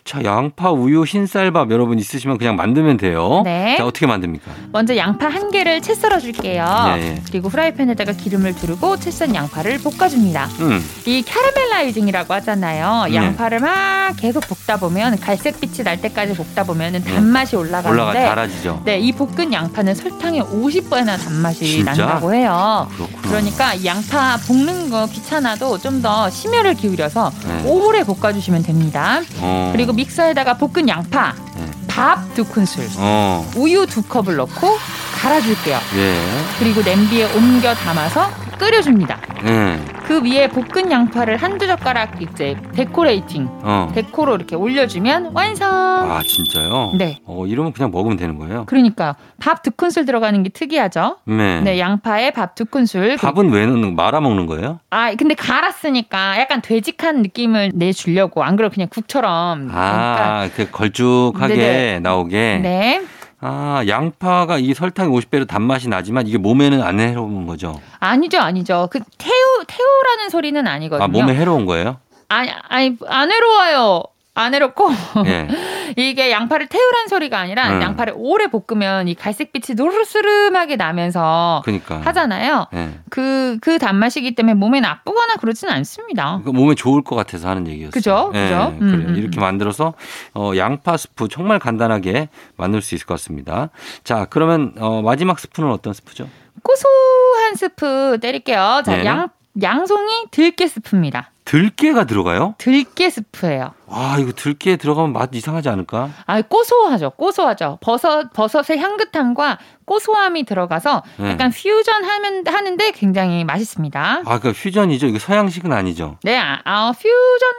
자, 0.03 0.23
양파, 0.23 0.71
우유, 0.71 1.03
흰쌀밥 1.03 1.71
여러분 1.71 1.97
있으시면 1.99 2.37
그냥 2.37 2.55
만들면 2.55 2.97
돼요. 2.97 3.41
네. 3.45 3.75
자, 3.77 3.85
어떻게 3.85 4.05
만듭니까? 4.05 4.51
먼저 4.71 4.95
양파 4.97 5.27
한 5.27 5.49
개를 5.51 5.81
채 5.81 5.95
썰어 5.95 6.19
줄게요. 6.19 6.65
예, 6.97 7.01
예. 7.01 7.21
그리고 7.27 7.49
프라이팬에다가 7.49 8.11
기름을 8.13 8.55
두르고 8.55 8.97
채 8.99 9.09
썬 9.11 9.33
양파를 9.35 9.79
볶아 9.79 10.09
줍니다. 10.09 10.49
음. 10.59 10.83
이 11.05 11.21
caramelizing이라고 11.21 12.33
하잖아요. 12.35 13.05
네. 13.09 13.15
양파를 13.15 13.59
막 13.59 14.13
계속 14.17 14.41
볶다 14.47 14.77
보면 14.77 15.19
갈색빛이 15.19 15.83
날 15.83 16.01
때까지 16.01 16.33
볶다 16.35 16.63
보면은 16.63 17.03
단맛이 17.03 17.55
올라가는데 17.55 17.89
올라가 18.01 18.13
달아지죠. 18.13 18.81
네, 18.85 18.99
이 18.99 19.11
볶은 19.11 19.53
양파는 19.53 19.95
설탕의 19.95 20.41
50배나 20.43 21.17
단맛이 21.23 21.65
진짜? 21.65 21.93
난다고 21.93 22.33
해요. 22.33 22.87
그렇구나. 22.95 23.21
그러니까 23.21 23.73
이 23.75 23.85
양파 23.85 24.37
볶는 24.47 24.89
거 24.89 25.05
귀찮아도 25.07 25.77
좀 25.77 25.93
더 26.03 26.29
심혈을 26.29 26.73
기울여서 26.73 27.31
네. 27.47 27.63
오래 27.69 28.03
볶아 28.03 28.33
주시면 28.33 28.63
됩니다. 28.63 29.21
어. 29.39 29.71
그리고 29.73 29.91
믹서에다가 29.91 30.57
볶은 30.57 30.87
양파, 30.87 31.33
네. 31.57 31.65
밥두 31.87 32.45
큰술, 32.45 32.87
어. 32.97 33.51
우유 33.55 33.87
두 33.87 34.03
컵을 34.03 34.35
넣고 34.35 34.77
갈아줄게요. 35.19 35.79
예. 35.95 36.21
그리고 36.59 36.81
냄비에 36.83 37.25
옮겨 37.33 37.73
담아서 37.73 38.29
끓여줍니다. 38.57 39.19
예. 39.45 39.79
그 40.05 40.21
위에 40.23 40.47
볶은 40.49 40.91
양파를 40.91 41.37
한두 41.37 41.65
젓가락 41.67 42.21
이제 42.21 42.55
데코레이팅, 42.75 43.47
어. 43.63 43.91
데코로 43.95 44.35
이렇게 44.35 44.55
올려주면 44.55 45.31
완성. 45.33 45.69
아, 45.71 46.21
진짜요? 46.25 46.91
네. 46.97 47.17
어, 47.25 47.45
이러면 47.47 47.71
그냥 47.73 47.91
먹으면 47.91 48.17
되는 48.17 48.37
거예요? 48.37 48.65
그러니까 48.65 49.15
밥 49.39 49.63
두 49.63 49.71
큰술 49.71 50.05
들어가는 50.05 50.43
게 50.43 50.49
특이하죠. 50.49 51.17
네. 51.25 51.61
네, 51.61 51.79
양파에 51.79 52.31
밥 52.31 52.55
두 52.55 52.65
큰술. 52.65 53.15
밥은 53.17 53.49
왜 53.51 53.65
넣는 53.65 53.95
말아 53.95 54.19
먹는 54.19 54.45
거예요? 54.45 54.79
아, 54.89 55.13
근데 55.15 55.33
갈았으니까 55.35 56.37
약간 56.39 56.61
되직한 56.61 57.21
느낌을 57.21 57.71
내주려고 57.73 58.43
안 58.43 58.55
그러면 58.57 58.71
그냥 58.73 58.87
국처럼. 58.91 59.69
아, 59.73 60.49
그 60.55 60.69
걸쭉하게 60.69 61.55
네네. 61.55 61.99
나오게. 62.01 62.59
네. 62.61 63.01
아, 63.45 63.83
양파가 63.85 64.57
이 64.57 64.73
설탕 64.73 65.09
50배로 65.11 65.45
단맛이 65.45 65.89
나지만 65.89 66.27
이게 66.27 66.37
몸에는 66.37 66.81
안 66.81 67.01
해로운 67.01 67.45
거죠. 67.45 67.77
아니죠, 67.99 68.39
아니죠. 68.39 68.87
그 68.89 68.99
태우 69.17 69.65
태우라는 69.67 70.29
소리는 70.29 70.65
아니거든요. 70.65 71.03
아, 71.03 71.07
몸에 71.07 71.35
해로운 71.35 71.65
거예요? 71.65 71.97
아니, 72.29 72.49
아니 72.69 72.97
안 73.05 73.29
해로워요. 73.29 74.03
안 74.35 74.53
해놓고 74.53 74.89
예. 75.27 75.47
이게 75.95 76.31
양파를 76.31 76.67
태우란 76.67 77.07
소리가 77.07 77.39
아니라 77.39 77.69
음. 77.69 77.81
양파를 77.81 78.13
오래 78.17 78.47
볶으면 78.47 79.07
이 79.07 79.13
갈색빛이 79.13 79.75
노르스름하게 79.75 80.75
나면서 80.75 81.61
그러니까. 81.65 82.01
하잖아요. 82.01 82.65
예. 82.73 82.89
그, 83.09 83.59
그 83.61 83.77
단맛이기 83.77 84.33
때문에 84.33 84.55
몸에 84.55 84.79
나쁘거나 84.79 85.35
그러지는 85.35 85.71
않습니다. 85.73 86.41
그 86.43 86.49
몸에 86.49 86.73
좋을 86.73 87.03
것 87.03 87.15
같아서 87.15 87.47
하는 87.49 87.67
얘기였어요. 87.67 87.91
그죠? 87.91 88.31
예, 88.33 88.43
그죠? 88.43 88.75
음, 88.81 88.91
그래요. 88.91 89.07
음, 89.09 89.15
이렇게 89.17 89.39
음. 89.39 89.41
만들어서 89.41 89.93
어, 90.33 90.51
양파 90.57 90.97
스프 90.97 91.27
정말 91.27 91.59
간단하게 91.59 92.29
만들 92.57 92.81
수 92.81 92.95
있을 92.95 93.05
것 93.05 93.13
같습니다. 93.15 93.69
자, 94.03 94.25
그러면 94.29 94.73
어, 94.79 95.03
마지막 95.03 95.39
스프는 95.39 95.69
어떤 95.69 95.93
스프죠? 95.93 96.27
고소한 96.63 97.55
스프 97.55 98.17
때릴게요. 98.19 98.81
자, 98.83 98.95
네. 98.95 99.05
양, 99.05 99.29
양송이 99.61 100.25
들깨 100.31 100.67
스프입니다. 100.67 101.32
들깨가 101.45 102.05
들어가요? 102.05 102.55
들깨 102.57 103.09
스프예요. 103.09 103.73
와, 103.87 104.17
이거 104.17 104.31
들깨 104.31 104.77
들어가면 104.77 105.13
맛 105.13 105.29
이상하지 105.33 105.69
않을까? 105.69 106.09
아, 106.25 106.41
고소하죠. 106.41 107.11
고소하죠. 107.11 107.79
버섯, 107.81 108.31
버섯의 108.33 108.79
향긋함과 108.79 109.59
고소함이 109.85 110.45
들어가서 110.45 111.03
네. 111.17 111.31
약간 111.31 111.51
퓨전 111.51 112.03
하면, 112.03 112.47
하는데 112.47 112.91
굉장히 112.91 113.43
맛있습니다. 113.43 114.23
아, 114.25 114.39
그 114.39 114.53
퓨전이죠. 114.53 115.07
이거 115.07 115.19
서양식은 115.19 115.71
아니죠. 115.71 116.17
네, 116.23 116.37
아, 116.37 116.61
아, 116.63 116.93
퓨전, 116.93 117.49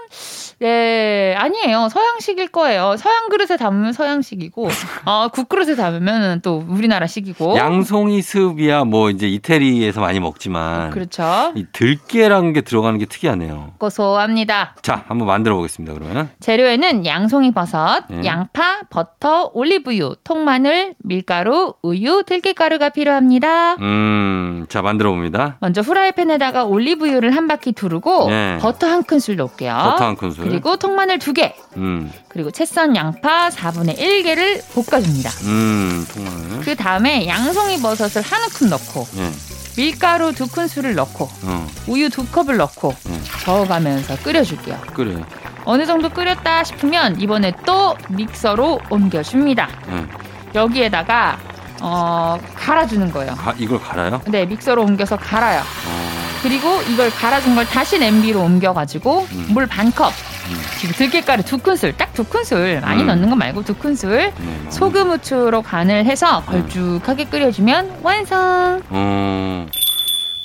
네, 0.60 1.34
아니에요. 1.36 1.88
서양식일 1.90 2.48
거예요. 2.48 2.96
서양 2.96 3.28
그릇에 3.28 3.56
담으면 3.56 3.92
서양식이고, 3.92 4.68
어, 5.04 5.28
국그릇에 5.28 5.74
담으면 5.74 6.40
또 6.42 6.64
우리나라식이고. 6.68 7.56
양송이 7.56 8.22
습이야 8.22 8.84
뭐 8.84 9.10
이제 9.10 9.28
이태리에서 9.28 10.00
많이 10.00 10.20
먹지만 10.20 10.90
그렇죠. 10.90 11.52
이 11.54 11.66
들깨라는 11.72 12.52
게 12.52 12.60
들어가는 12.60 12.98
게 12.98 13.06
특이하네요. 13.06 13.72
고소합니다. 13.78 14.74
자, 14.82 15.04
한번 15.08 15.26
만들어 15.26 15.56
보겠습니다. 15.56 15.94
그러면. 15.94 16.30
재료에는 16.40 17.06
양송이 17.06 17.52
버섯, 17.52 18.04
네. 18.08 18.24
양파, 18.24 18.80
버터, 18.90 19.50
올리브유, 19.54 20.16
통마늘, 20.24 20.94
밀가루, 20.98 21.74
우유, 21.82 22.22
들깨가루가 22.26 22.90
필요합니다. 22.90 23.74
음, 23.74 24.66
자, 24.68 24.82
만들어 24.82 25.10
봅니다. 25.10 25.56
먼저 25.60 25.80
후라이팬에다가 25.80 26.64
올리브유를 26.64 27.34
한 27.34 27.48
바퀴 27.48 27.72
두르고 27.72 28.28
네. 28.30 28.58
버터 28.60 28.86
한 28.86 29.02
큰술 29.02 29.36
넣을게요. 29.36 29.74
버터 29.74 30.04
한 30.06 30.16
큰술. 30.16 30.43
그리고 30.44 30.76
통마늘 30.76 31.18
두 31.18 31.32
개, 31.32 31.54
음, 31.76 32.12
그리고 32.28 32.50
채썬 32.50 32.94
양파 32.96 33.48
4분의 33.48 33.98
1개를 33.98 34.62
볶아줍니다. 34.74 35.30
음, 35.44 36.06
정말. 36.12 36.60
그 36.60 36.74
다음에 36.76 37.26
양송이 37.26 37.80
버섯을 37.80 38.22
한 38.22 38.42
움큼 38.42 38.68
넣고 38.70 39.06
예, 39.18 39.30
밀가루 39.76 40.32
두 40.32 40.46
큰술을 40.46 40.94
넣고 40.94 41.28
어, 41.42 41.66
우유 41.88 42.08
두 42.10 42.26
컵을 42.26 42.56
넣고 42.56 42.94
예, 43.08 43.20
저어가면서 43.44 44.16
끓여줄게요. 44.18 44.80
그래. 44.94 45.22
어느 45.64 45.86
정도 45.86 46.10
끓였다 46.10 46.62
싶으면 46.64 47.20
이번에 47.20 47.52
또 47.64 47.96
믹서로 48.08 48.80
옮겨줍니다. 48.90 49.68
예. 49.90 50.06
여기에다가 50.54 51.38
어, 51.80 52.38
갈아주는 52.54 53.10
거예요. 53.12 53.34
가, 53.34 53.54
이걸 53.58 53.80
갈아요? 53.80 54.20
네, 54.26 54.46
믹서로 54.46 54.82
옮겨서 54.82 55.16
갈아요. 55.16 55.60
어, 55.60 56.14
그리고 56.42 56.80
이걸 56.90 57.10
갈아준 57.10 57.54
걸 57.54 57.66
다시 57.66 57.98
냄비로 57.98 58.40
옮겨가지고 58.40 59.26
음. 59.32 59.46
물반 59.50 59.90
컵, 59.92 60.12
음, 60.48 60.56
지금 60.80 60.94
들깨가루 60.96 61.42
두 61.42 61.58
큰술, 61.58 61.96
딱 61.96 62.12
두 62.14 62.22
큰술, 62.24 62.80
많이 62.80 63.02
음. 63.02 63.06
넣는 63.08 63.28
거 63.30 63.34
말고 63.36 63.64
두 63.64 63.74
큰술, 63.74 64.32
네, 64.38 64.70
소금, 64.70 65.10
후추로 65.10 65.62
간을 65.62 66.04
해서 66.04 66.42
걸쭉하게 66.44 67.24
끓여주면 67.26 68.00
완성. 68.02 68.80
어, 68.88 69.66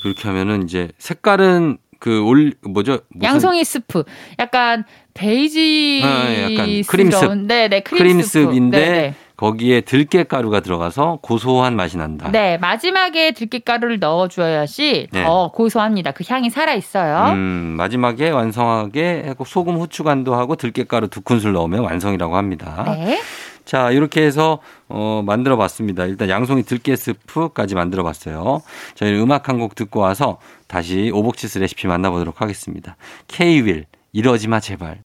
그렇게 0.02 0.28
하면은 0.30 0.64
이제 0.64 0.88
색깔은 0.98 1.78
그 2.00 2.24
올, 2.24 2.54
뭐죠? 2.62 3.00
무슨 3.10 3.24
양송이 3.34 3.64
스프, 3.64 4.04
약간 4.40 4.84
베이지, 5.14 6.02
아, 6.04 6.34
약간 6.54 6.82
크림 6.88 7.10
스프. 7.10 7.36
네네 7.46 7.82
크림 7.82 8.22
스프. 8.22 8.40
크림 8.46 8.59
스프인데 8.59 8.80
네네. 8.80 9.16
거기에 9.40 9.80
들깨가루가 9.80 10.60
들어가서 10.60 11.20
고소한 11.22 11.78
맛이 11.78 11.96
난다. 11.96 12.30
네, 12.30 12.58
마지막에 12.58 13.32
들깨가루를 13.32 14.00
넣어줘야지 14.00 15.08
네. 15.14 15.24
더 15.24 15.50
고소합니다. 15.54 16.12
그 16.12 16.26
향이 16.28 16.50
살아 16.50 16.74
있어요. 16.74 17.32
음, 17.36 17.76
마지막에 17.78 18.32
완성하게 18.32 19.34
소금 19.46 19.78
후추 19.78 20.04
간도 20.04 20.36
하고 20.36 20.58
들깨가루 20.58 21.08
두 21.08 21.22
큰술 21.22 21.54
넣으면 21.54 21.86
완성이라고 21.86 22.36
합니다. 22.36 22.84
네. 22.86 23.22
자, 23.64 23.92
이렇게 23.92 24.24
해서 24.24 24.60
어, 24.90 25.24
만들어 25.26 25.56
봤습니다. 25.56 26.04
일단 26.04 26.28
양송이 26.28 26.64
들깨 26.64 26.98
스프까지 26.98 27.76
만들어 27.76 28.04
봤어요. 28.04 28.62
저희는 28.96 29.22
음악 29.22 29.48
한 29.48 29.58
곡 29.60 29.74
듣고 29.74 30.02
와서 30.02 30.40
다시 30.68 31.12
오복치스 31.14 31.60
레시피 31.60 31.88
만나보도록 31.88 32.42
하겠습니다. 32.42 32.98
K-윌 33.30 33.86
이러지 34.12 34.50
마 34.50 34.60
제발. 34.60 35.00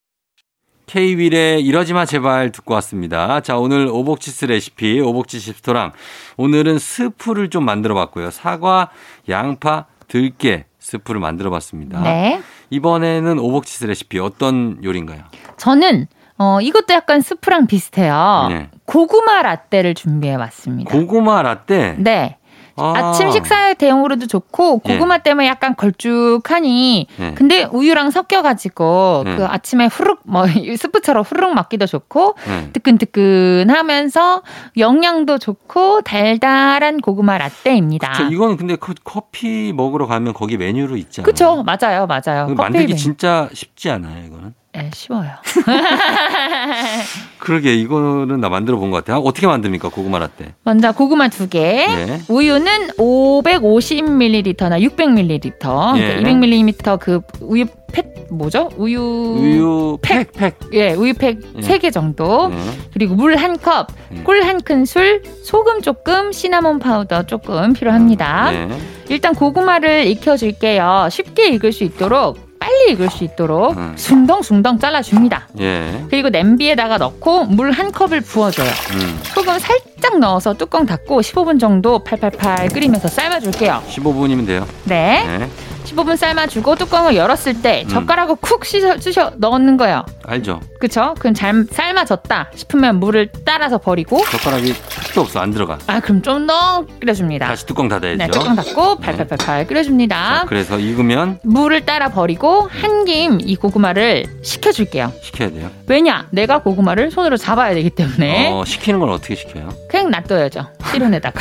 K-윌의 0.86 1.62
이러지 1.62 1.94
마 1.94 2.04
제발 2.04 2.52
듣고 2.52 2.74
왔습니다. 2.74 3.40
자, 3.40 3.56
오늘 3.56 3.88
오복치스 3.90 4.46
레시피 4.46 5.00
오복치스 5.00 5.54
스토랑 5.54 5.92
오늘은 6.36 6.78
스프를 6.78 7.50
좀 7.50 7.64
만들어 7.64 7.94
봤고요. 7.94 8.30
사과, 8.30 8.90
양파, 9.28 9.86
들깨 10.08 10.66
스프를 10.78 11.20
만들어 11.20 11.50
봤습니다. 11.50 12.00
네. 12.02 12.42
이번에는 12.70 13.38
오복치스 13.38 13.86
레시피 13.86 14.18
어떤 14.18 14.82
요리인가요? 14.84 15.22
저는 15.56 16.06
어, 16.36 16.60
이것도 16.60 16.92
약간 16.92 17.20
스프랑 17.20 17.66
비슷해요. 17.66 18.46
네. 18.50 18.70
고구마 18.84 19.42
라떼를 19.42 19.94
준비해 19.94 20.34
왔습니다. 20.34 20.90
고구마 20.90 21.42
라떼. 21.42 21.96
네. 21.98 22.36
아. 22.76 22.92
아침 22.96 23.30
식사 23.30 23.74
대용으로도 23.74 24.26
좋고 24.26 24.80
고구마 24.80 25.18
때문에 25.18 25.46
약간 25.46 25.76
걸쭉하니 25.76 27.06
네. 27.16 27.34
근데 27.34 27.64
우유랑 27.64 28.10
섞여가지고 28.10 29.22
네. 29.24 29.36
그 29.36 29.46
아침에 29.46 29.86
후룩 29.86 30.20
뭐 30.24 30.44
스프처럼 30.76 31.22
후룩 31.24 31.54
먹기도 31.54 31.86
좋고 31.86 32.34
네. 32.46 32.70
뜨끈뜨끈하면서 32.72 34.42
영양도 34.76 35.38
좋고 35.38 36.02
달달한 36.02 37.00
고구마 37.00 37.38
라떼입니다. 37.38 38.12
저 38.14 38.24
이거는 38.28 38.56
근데 38.56 38.76
커- 38.76 38.94
커피 39.04 39.72
먹으러 39.74 40.06
가면 40.06 40.34
거기 40.34 40.56
메뉴로 40.56 40.96
있잖아요. 40.96 41.24
그쵸 41.24 41.62
맞아요 41.64 42.06
맞아요. 42.06 42.48
만들기 42.54 42.88
메뉴. 42.88 42.96
진짜 42.96 43.48
쉽지 43.52 43.90
않아요, 43.90 44.24
이거는. 44.26 44.54
네, 44.74 44.90
쉬워요. 44.92 45.30
그러게 47.38 47.74
이거는 47.74 48.40
나 48.40 48.48
만들어 48.48 48.76
본 48.78 48.90
것 48.90 48.96
같아요. 48.98 49.16
아, 49.16 49.20
어떻게 49.20 49.46
만듭니까 49.46 49.88
고구마 49.88 50.18
라떼? 50.18 50.54
먼저 50.64 50.90
고구마 50.92 51.28
두 51.28 51.48
개, 51.48 51.86
네. 51.86 52.20
우유는 52.28 52.88
550ml나 52.98 54.80
600ml, 54.82 55.98
예. 55.98 56.16
그러니까 56.16 56.46
200ml 56.46 56.98
그 57.00 57.20
우유 57.40 57.66
팩 57.92 58.26
뭐죠? 58.30 58.70
우유 58.76 59.00
우유 59.38 59.98
팩 60.02 60.32
팩. 60.32 60.58
예 60.72 60.92
우유팩 60.94 61.38
예. 61.58 61.62
세개 61.62 61.90
정도, 61.90 62.48
네. 62.48 62.56
그리고 62.92 63.14
물 63.14 63.36
한 63.36 63.56
컵, 63.58 63.88
예. 64.16 64.22
꿀한 64.22 64.62
큰술, 64.62 65.22
소금 65.44 65.82
조금, 65.82 66.32
시나몬 66.32 66.78
파우더 66.80 67.24
조금 67.24 67.72
필요합니다. 67.74 68.50
네. 68.50 68.68
일단 69.08 69.34
고구마를 69.34 70.06
익혀 70.06 70.36
줄게요. 70.36 71.08
쉽게 71.10 71.48
익을 71.50 71.72
수 71.72 71.84
있도록 71.84 72.38
빨리 72.64 72.92
익을 72.92 73.10
수 73.10 73.24
있도록 73.24 73.76
음. 73.76 73.92
숭덩숭덩 73.96 74.78
잘라줍니다. 74.78 75.48
예. 75.60 76.02
그리고 76.08 76.30
냄비에다가 76.30 76.96
넣고 76.96 77.44
물 77.44 77.74
한 77.74 77.90
컵을 77.92 78.20
부어줘요. 78.20 78.68
음. 78.94 79.20
소금 79.34 79.58
살짝 79.58 80.18
넣어서 80.20 80.54
뚜껑 80.54 80.86
닫고 80.86 81.20
15분 81.20 81.58
정도 81.58 81.98
팔팔팔 81.98 82.68
끓이면서 82.68 83.08
삶아줄게요. 83.08 83.82
15분이면 83.90 84.46
돼요. 84.46 84.64
네. 84.84 85.24
네. 85.26 85.48
15분 85.84 86.16
삶아주고 86.16 86.76
뚜껑을 86.76 87.14
열었을 87.16 87.60
때 87.62 87.82
음. 87.84 87.88
젓가락으로 87.88 88.36
쿡 88.36 88.64
씻어, 88.64 88.98
쑤셔 88.98 89.32
넣는 89.36 89.76
거예요. 89.76 90.04
알죠? 90.26 90.60
그쵸? 90.80 91.14
그럼 91.18 91.34
잘 91.34 91.64
삶아졌다 91.70 92.50
싶으면 92.54 93.00
물을 93.00 93.30
따라서 93.44 93.78
버리고 93.78 94.22
젓가락이 94.30 94.74
택도 95.04 95.20
없어 95.20 95.40
안 95.40 95.50
들어가. 95.50 95.78
아 95.86 96.00
그럼 96.00 96.22
좀 96.22 96.44
더 96.46 96.84
끓여줍니다. 97.00 97.46
다시 97.46 97.64
뚜껑 97.64 97.88
닫아야죠. 97.88 98.18
네, 98.18 98.28
뚜껑 98.28 98.54
닫고 98.56 98.96
팔팔팔팔 98.96 99.66
끓여줍니다. 99.66 100.40
자, 100.40 100.44
그래서 100.46 100.78
익으면 100.78 101.38
물을 101.42 101.84
따라 101.86 102.08
버리고 102.10 102.68
한 102.70 103.04
김 103.04 103.38
이 103.40 103.56
고구마를 103.56 104.24
식혀줄게요. 104.42 105.12
식혀야 105.22 105.50
돼요. 105.50 105.70
왜냐? 105.86 106.26
내가 106.30 106.58
고구마를 106.62 107.10
손으로 107.10 107.36
잡아야 107.36 107.74
되기 107.74 107.90
때문에 107.90 108.50
어, 108.50 108.64
식히는 108.64 108.98
건 109.00 109.10
어떻게 109.10 109.34
식혀요? 109.34 109.68
그냥 109.88 110.10
놔둬야죠. 110.10 110.66
실온에다가 110.90 111.40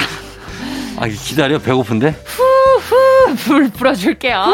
아, 0.98 1.08
기다려 1.08 1.58
배고픈데? 1.60 2.16
후 3.28 3.36
불 3.44 3.70
불어줄게요. 3.70 4.46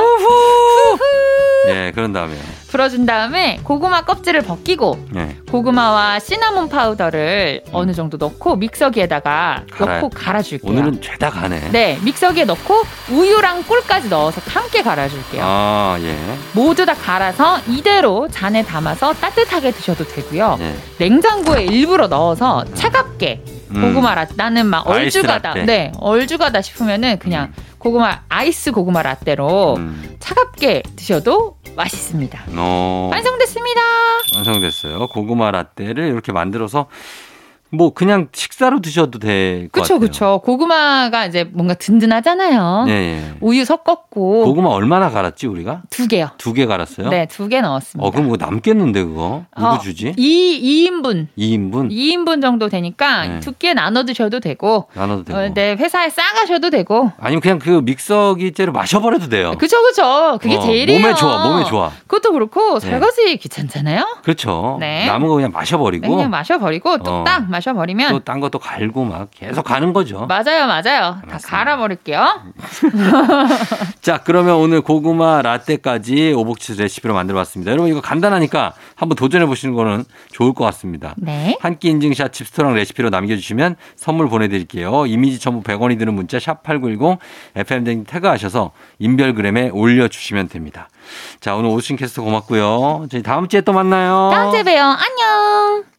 네, 1.65 1.91
그런 1.91 2.13
다음에요. 2.13 2.39
불어준 2.69 3.05
다음에 3.07 3.59
고구마 3.63 4.03
껍질을 4.03 4.41
벗기고 4.41 5.07
네. 5.11 5.35
고구마와 5.51 6.19
시나몬 6.19 6.69
파우더를 6.69 7.63
어느 7.71 7.93
정도 7.93 8.17
넣고 8.17 8.55
믹서기에다가 8.57 9.63
갈아요? 9.71 9.95
넣고 9.95 10.09
갈아줄게요. 10.09 10.71
오늘은 10.71 11.01
죄다 11.01 11.31
가네. 11.31 11.69
네, 11.71 11.99
믹서기에 12.03 12.45
넣고 12.45 12.83
우유랑 13.09 13.63
꿀까지 13.63 14.09
넣어서 14.09 14.39
함께 14.45 14.83
갈아줄게요. 14.83 15.41
아, 15.43 15.97
예. 16.01 16.15
모두 16.53 16.85
다 16.85 16.93
갈아서 16.93 17.59
이대로 17.67 18.27
잔에 18.29 18.63
담아서 18.63 19.13
따뜻하게 19.13 19.71
드셔도 19.71 20.05
되고요. 20.05 20.57
예. 20.61 20.75
냉장고에 20.99 21.65
일부러 21.65 22.07
넣어서 22.07 22.65
차갑게 22.75 23.43
음. 23.71 23.81
고구마 23.81 24.13
라떼 24.15 24.33
나는 24.35 24.67
막 24.67 24.87
얼죽하다. 24.87 25.65
네, 25.65 25.91
얼죽하다 25.99 26.61
싶으면은 26.61 27.17
그냥 27.19 27.51
고구마 27.79 28.23
아이스 28.29 28.71
고구마 28.71 29.01
라떼로 29.01 29.75
음. 29.77 30.17
차갑게 30.19 30.83
드셔도 30.95 31.57
맛있습니다. 31.75 32.43
어, 32.57 33.09
완성됐습니다. 33.11 33.81
완성됐어요. 34.35 35.07
고구마 35.07 35.49
라떼를 35.51 36.07
이렇게 36.07 36.31
만들어서 36.31 36.87
뭐 37.71 37.93
그냥 37.93 38.29
식사로 38.33 38.81
드셔도 38.81 39.19
될 39.19 39.69
것 39.71 39.81
같아요. 39.83 39.99
그쵸. 39.99 40.41
고구마가 40.43 41.25
이제 41.27 41.43
뭔가 41.43 41.75
든든하잖아요. 41.75 42.85
예, 42.87 42.91
예. 42.93 43.33
우유 43.41 43.63
섞었고 43.65 44.45
고구마 44.45 44.69
얼마나 44.69 45.09
갈았지 45.11 45.45
우리가? 45.47 45.83
두 45.89 46.07
개요. 46.07 46.29
두 46.37 46.53
개 46.53 46.65
갈았어요? 46.65 47.09
네, 47.09 47.27
두 47.27 47.47
개 47.47 47.61
넣었습니다. 47.61 48.05
어, 48.07 48.11
그럼 48.11 48.29
그거 48.29 48.43
남겠는데 48.43 49.03
그거? 49.03 49.43
누구 49.55 49.67
어, 49.69 49.79
주지? 49.79 50.13
2, 50.17 50.89
2인분. 50.89 51.27
2인분? 51.37 51.91
2인분 51.91 52.41
정도 52.41 52.69
되니까 52.69 53.25
네. 53.27 53.39
두개 53.39 53.73
나눠 53.73 54.03
드셔도 54.03 54.39
되고, 54.39 54.87
나눠도 54.93 55.23
되고. 55.25 55.37
어, 55.39 55.49
네, 55.53 55.73
회사에 55.73 56.09
싸가셔도 56.09 56.69
되고. 56.71 57.11
아니면 57.19 57.41
그냥 57.41 57.59
그 57.59 57.81
믹서기째로 57.83 58.71
마셔버려도 58.71 59.29
돼요. 59.29 59.53
그쵸, 59.59 59.77
그쵸. 59.83 60.39
그게 60.41 60.55
어, 60.55 60.61
제일이에요. 60.61 60.99
몸에 61.01 61.13
좋아, 61.13 61.47
몸에 61.47 61.63
좋아. 61.65 61.91
그것도 62.07 62.33
그렇고, 62.33 62.79
네. 62.79 62.89
설거지 62.89 63.37
귀찮잖아요? 63.37 64.17
그렇죠. 64.23 64.77
네. 64.79 65.05
남은 65.05 65.27
거 65.27 65.35
그냥 65.35 65.51
마셔버리고 65.51 66.07
네, 66.07 66.09
그냥 66.15 66.29
마셔버리고, 66.31 66.97
뚝딱 66.97 67.41
어. 67.43 67.45
마셔버리면. 67.59 68.09
또 68.11 68.19
딴 68.19 68.39
것도 68.39 68.59
갈고 68.59 69.05
막 69.05 69.29
계속 69.31 69.63
가는 69.63 69.93
거죠. 69.93 70.25
맞아요, 70.27 70.67
맞아요. 70.67 70.81
다 70.81 71.21
맞습니다. 71.25 71.47
갈아버릴게요. 71.49 72.25
자, 74.01 74.19
그러면 74.23 74.55
오늘 74.55 74.81
고구마 74.81 75.41
라떼까지 75.41 76.33
오복치 76.35 76.75
레시피로 76.77 77.13
만들어봤습니다. 77.13 77.71
여러분 77.71 77.89
이거 77.89 78.01
간단하니까 78.01 78.73
한번 78.95 79.15
도전해 79.15 79.45
보시는 79.45 79.73
거는 79.75 80.05
좋을 80.31 80.53
것 80.53 80.63
같습니다. 80.65 81.13
네. 81.17 81.57
한 81.61 81.79
끼 81.79 81.87
인증샷 81.89 82.33
집스토랑 82.33 82.73
레시피로 82.73 83.09
남겨주시면 83.09 83.77
선물 83.95 84.27
보내드릴게요. 84.27 85.05
이미지 85.05 85.39
첨부 85.39 85.61
100원이 85.63 85.97
드는 85.97 86.13
문자 86.13 86.39
샵 86.39 86.61
8910 86.63 87.19
FM댕 87.55 88.03
태그하셔서 88.03 88.71
인별그램에 88.99 89.69
올려주시면 89.69 90.49
됩니다. 90.49 90.89
자, 91.39 91.55
오늘 91.55 91.69
오신 91.69 91.95
캐스터 91.95 92.21
고맙고요. 92.23 93.07
저희 93.09 93.23
다음 93.23 93.47
주에 93.47 93.61
또 93.61 93.71
만나요. 93.71 94.29
다음 94.33 94.51
주에 94.51 94.63
봬요. 94.63 94.81
안녕. 94.81 95.98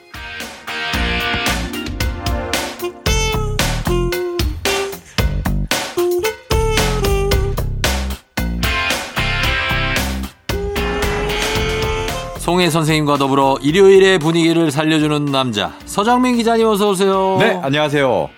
송해 12.51 12.69
선생님과 12.69 13.15
더불어 13.17 13.57
일요일의 13.61 14.19
분위기를 14.19 14.71
살려주는 14.71 15.23
남자 15.23 15.71
서정민 15.85 16.35
기자님 16.35 16.67
어서 16.67 16.89
오세요. 16.89 17.37
네, 17.39 17.57
안녕하세요. 17.63 18.29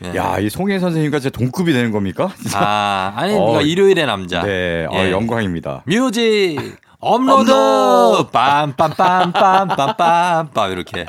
네. 0.00 0.14
야, 0.14 0.38
이 0.38 0.50
송해 0.50 0.78
선생님과 0.78 1.20
제 1.20 1.30
동급이 1.30 1.72
되는 1.72 1.90
겁니까? 1.90 2.30
아 2.52 3.14
아니 3.16 3.32
어, 3.34 3.38
그러니까 3.38 3.62
일요일의 3.62 4.04
남자. 4.04 4.42
네, 4.42 4.86
어, 4.90 4.96
예. 4.96 5.10
영광입니다. 5.10 5.84
music 5.86 6.58
upload! 7.04 7.50
빰빰빰빰빰빰빰 8.32 10.70
이렇게 10.72 11.04